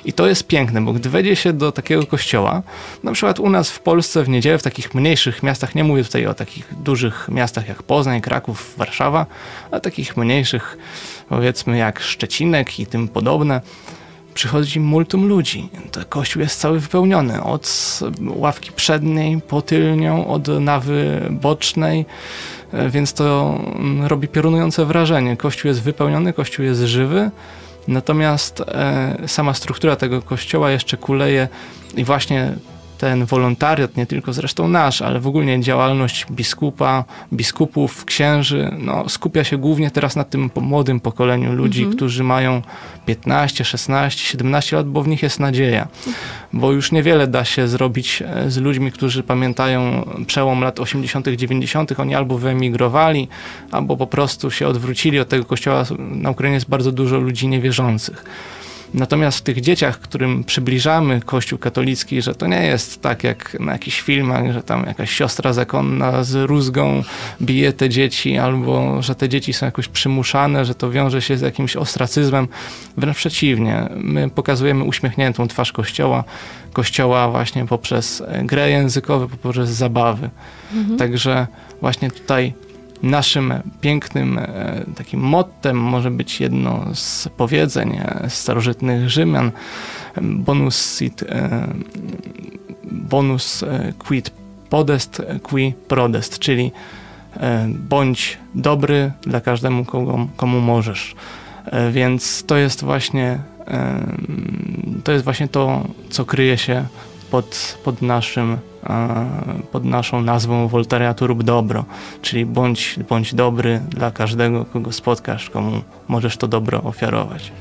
[0.04, 2.62] I to jest piękne, bo gdy wejdzie się do takiego kościoła,
[3.02, 6.26] na przykład u nas w Polsce w niedzielę, w takich mniejszych miastach, nie mówię tutaj
[6.26, 9.26] o takich dużych miastach jak Poznań, Kraków, Warszawa,
[9.70, 10.78] ale takich mniejszych,
[11.28, 13.60] powiedzmy jak Szczecinek i tym podobne,
[14.34, 15.68] przychodzi multum ludzi.
[15.92, 17.42] To kościół jest cały wypełniony.
[17.42, 22.06] Od ławki przedniej, po tylnią, od nawy bocznej,
[22.90, 25.36] więc to mm, robi piorunujące wrażenie.
[25.36, 27.30] Kościół jest wypełniony, kościół jest żywy.
[27.88, 31.48] Natomiast e, sama struktura tego kościoła jeszcze kuleje
[31.96, 32.52] i właśnie
[33.02, 39.44] ten wolontariat, nie tylko zresztą nasz, ale w ogóle działalność biskupa, biskupów, księży, no, skupia
[39.44, 41.96] się głównie teraz na tym młodym pokoleniu ludzi, mhm.
[41.96, 42.62] którzy mają
[43.06, 45.88] 15, 16, 17 lat, bo w nich jest nadzieja.
[46.52, 52.00] Bo już niewiele da się zrobić e, z ludźmi, którzy pamiętają przełom lat 80., 90.,
[52.00, 53.28] oni albo wyemigrowali,
[53.70, 55.84] albo po prostu się odwrócili od tego kościoła.
[55.98, 58.24] Na Ukrainie jest bardzo dużo ludzi niewierzących.
[58.94, 63.72] Natomiast w tych dzieciach, którym przybliżamy Kościół katolicki, że to nie jest tak jak na
[63.72, 67.02] jakichś filmach, że tam jakaś siostra zakonna z rózgą
[67.42, 71.40] bije te dzieci, albo że te dzieci są jakoś przymuszane, że to wiąże się z
[71.40, 72.48] jakimś ostracyzmem.
[72.96, 76.24] Wręcz przeciwnie, my pokazujemy uśmiechniętą twarz Kościoła,
[76.72, 80.30] Kościoła właśnie poprzez grę językową, poprzez zabawy.
[80.74, 80.98] Mhm.
[80.98, 81.46] Także
[81.80, 82.52] właśnie tutaj
[83.02, 89.52] Naszym pięknym e, takim mottem może być jedno z powiedzeń e, starożytnych Rzymian
[90.22, 91.68] bonus sit, e,
[92.84, 93.64] bonus
[93.98, 94.30] quid
[94.70, 96.72] podest qui prodest, czyli
[97.68, 101.14] bądź dobry dla każdemu, komu, komu możesz.
[101.92, 103.38] Więc to jest właśnie
[105.04, 106.84] to jest właśnie to, co kryje się
[107.30, 108.58] pod, pod naszym
[109.72, 111.84] pod naszą nazwą woltariatu rób dobro,
[112.22, 117.52] czyli bądź, bądź dobry dla każdego, kogo spotkasz, komu możesz to dobro ofiarować.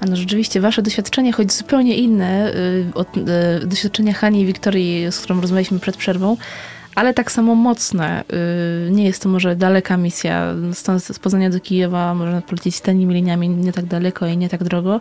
[0.00, 5.12] A no rzeczywiście, wasze doświadczenie, choć zupełnie inne y, od y, doświadczenia Hani i Wiktorii,
[5.12, 6.36] z którą rozmawialiśmy przed przerwą,
[6.94, 8.24] ale tak samo mocne.
[8.88, 10.54] Y, nie jest to może daleka misja.
[10.72, 14.64] Stąd z Poznania do Kijowa można polecieć tanimi liniami, nie tak daleko i nie tak
[14.64, 15.00] drogo.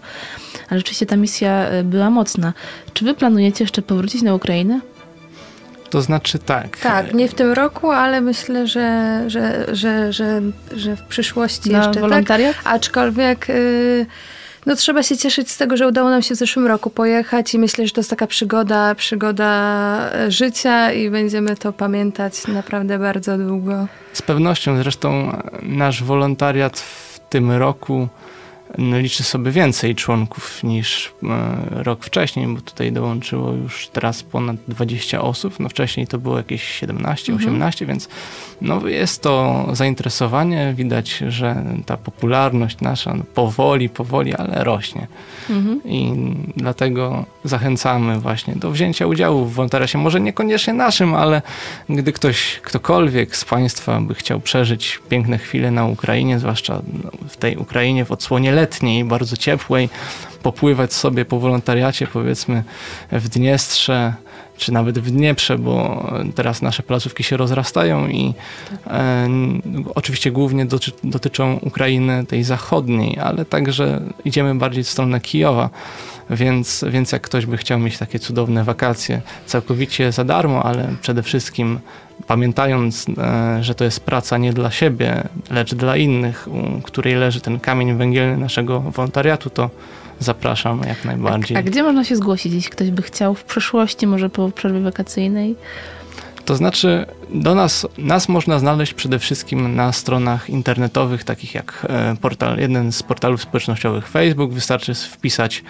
[0.69, 2.53] Ale rzeczywiście ta misja była mocna.
[2.93, 4.79] Czy wy planujecie jeszcze powrócić na Ukrainę?
[5.89, 6.77] To znaczy tak.
[6.77, 10.41] Tak, nie w tym roku, ale myślę, że, że, że, że,
[10.75, 11.93] że w przyszłości Na jeszcze.
[11.93, 12.01] Tak.
[12.01, 12.55] wolontariat?
[12.55, 12.73] Tak?
[12.73, 14.05] Aczkolwiek y,
[14.65, 17.59] no, trzeba się cieszyć z tego, że udało nam się w zeszłym roku pojechać i
[17.59, 23.87] myślę, że to jest taka przygoda, przygoda życia i będziemy to pamiętać naprawdę bardzo długo.
[24.13, 28.07] Z pewnością zresztą nasz wolontariat w tym roku
[28.77, 35.21] liczy sobie więcej członków niż e, rok wcześniej, bo tutaj dołączyło już teraz ponad 20
[35.21, 35.59] osób.
[35.59, 37.87] No wcześniej to było jakieś 17, 18, mhm.
[37.87, 38.09] więc
[38.61, 40.73] no jest to zainteresowanie.
[40.77, 45.07] Widać, że ta popularność nasza no powoli, powoli, ale rośnie.
[45.49, 45.81] Mhm.
[45.85, 46.13] I
[46.55, 49.97] dlatego zachęcamy właśnie do wzięcia udziału w wolontariacie.
[49.97, 51.41] Może niekoniecznie naszym, ale
[51.89, 56.81] gdy ktoś, ktokolwiek z Państwa by chciał przeżyć piękne chwile na Ukrainie, zwłaszcza
[57.29, 59.89] w tej Ukrainie w odsłonie letniej, bardzo ciepłej,
[60.43, 62.63] popływać sobie po wolontariacie, powiedzmy
[63.11, 64.13] w Dniestrze,
[64.57, 66.05] czy nawet w Dnieprze, bo
[66.35, 68.33] teraz nasze placówki się rozrastają i
[68.87, 69.29] e,
[69.95, 75.69] oczywiście głównie doty dotyczą Ukrainy tej zachodniej, ale także idziemy bardziej w stronę Kijowa.
[76.29, 81.23] Więc, więc jak ktoś by chciał mieć takie cudowne wakacje całkowicie za darmo, ale przede
[81.23, 81.79] wszystkim
[82.27, 87.41] pamiętając, e, że to jest praca nie dla siebie, lecz dla innych, u której leży
[87.41, 89.69] ten kamień węgielny naszego wolontariatu, to
[90.19, 91.57] zapraszam jak najbardziej.
[91.57, 94.79] A, a gdzie można się zgłosić, jeśli ktoś by chciał w przyszłości, może po przerwie
[94.79, 95.55] wakacyjnej?
[96.49, 102.15] To znaczy, do nas, nas można znaleźć przede wszystkim na stronach internetowych, takich jak e,
[102.21, 104.53] portal, jeden z portalów społecznościowych Facebook.
[104.53, 105.63] Wystarczy wpisać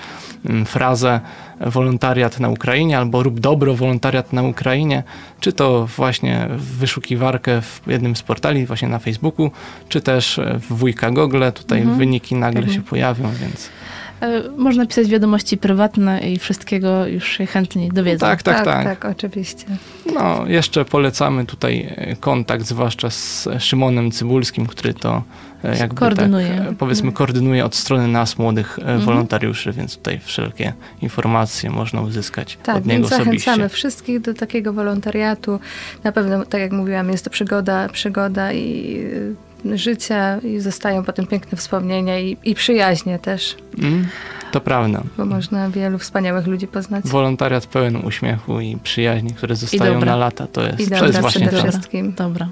[0.46, 1.20] mm, frazę
[1.62, 5.04] wolontariat na Ukrainie albo rób dobro wolontariat na Ukrainie,
[5.40, 9.52] czy to właśnie w wyszukiwarkę w jednym z portali, właśnie na Facebooku,
[9.90, 11.44] czy też w wujka Google.
[11.54, 11.98] Tutaj mhm.
[11.98, 12.78] wyniki nagle mhm.
[12.78, 13.70] się pojawią, więc.
[14.22, 18.26] E, można pisać wiadomości prywatne i wszystkiego już się chętnie dowiedzą.
[18.26, 18.66] Tak, tak, tak.
[18.66, 19.66] Tak, tak oczywiście.
[20.14, 25.24] No, jeszcze polecamy tutaj e, kontakt, zwłaszcza z Szymonem Cybulskim, który to
[25.64, 26.64] e, jakby koordynuje.
[26.68, 27.14] Tak, powiedzmy mhm.
[27.14, 29.02] koordynuje od strony nas, młodych mhm.
[29.02, 34.74] wolontariuszy, więc tutaj wszelkie informacje można uzyskać tak, od niego więc zachęcamy wszystkich do takiego
[34.74, 35.60] wolontariatu.
[36.04, 39.00] Na pewno, tak jak mówiłam, jest to przygoda, przygoda i
[39.66, 43.56] życia i zostają potem piękne wspomnienia i, i przyjaźnie też.
[43.80, 44.08] Mm,
[44.52, 45.04] to prawda.
[45.18, 47.08] Bo można wielu wspaniałych ludzi poznać.
[47.08, 51.48] Wolontariat pełen uśmiechu i przyjaźni, które zostają na lata, to jest, I to jest właśnie
[51.48, 52.14] przede wszystkim.
[52.14, 52.50] Dobra.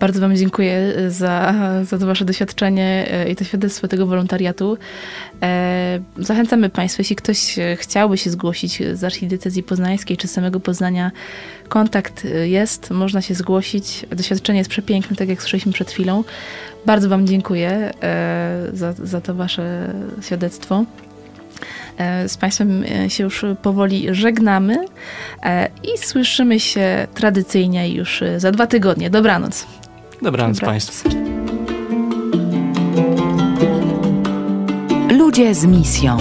[0.00, 4.78] Bardzo Wam dziękuję za, za to Wasze doświadczenie e, i to świadectwo tego wolontariatu.
[5.42, 11.10] E, zachęcamy Państwa, jeśli ktoś chciałby się zgłosić z Archidiecezji Poznańskiej czy z samego Poznania,
[11.68, 14.06] kontakt jest, można się zgłosić.
[14.10, 16.24] Doświadczenie jest przepiękne, tak jak słyszeliśmy przed chwilą.
[16.86, 20.84] Bardzo Wam dziękuję e, za, za to Wasze świadectwo.
[22.26, 24.76] Z Państwem się już powoli żegnamy
[25.82, 29.10] i słyszymy się tradycyjnie już za dwa tygodnie.
[29.10, 29.66] Dobranoc.
[30.22, 30.60] Dobranoc, Dobranoc.
[30.60, 31.08] Państwu.
[35.10, 36.16] Ludzie z misją.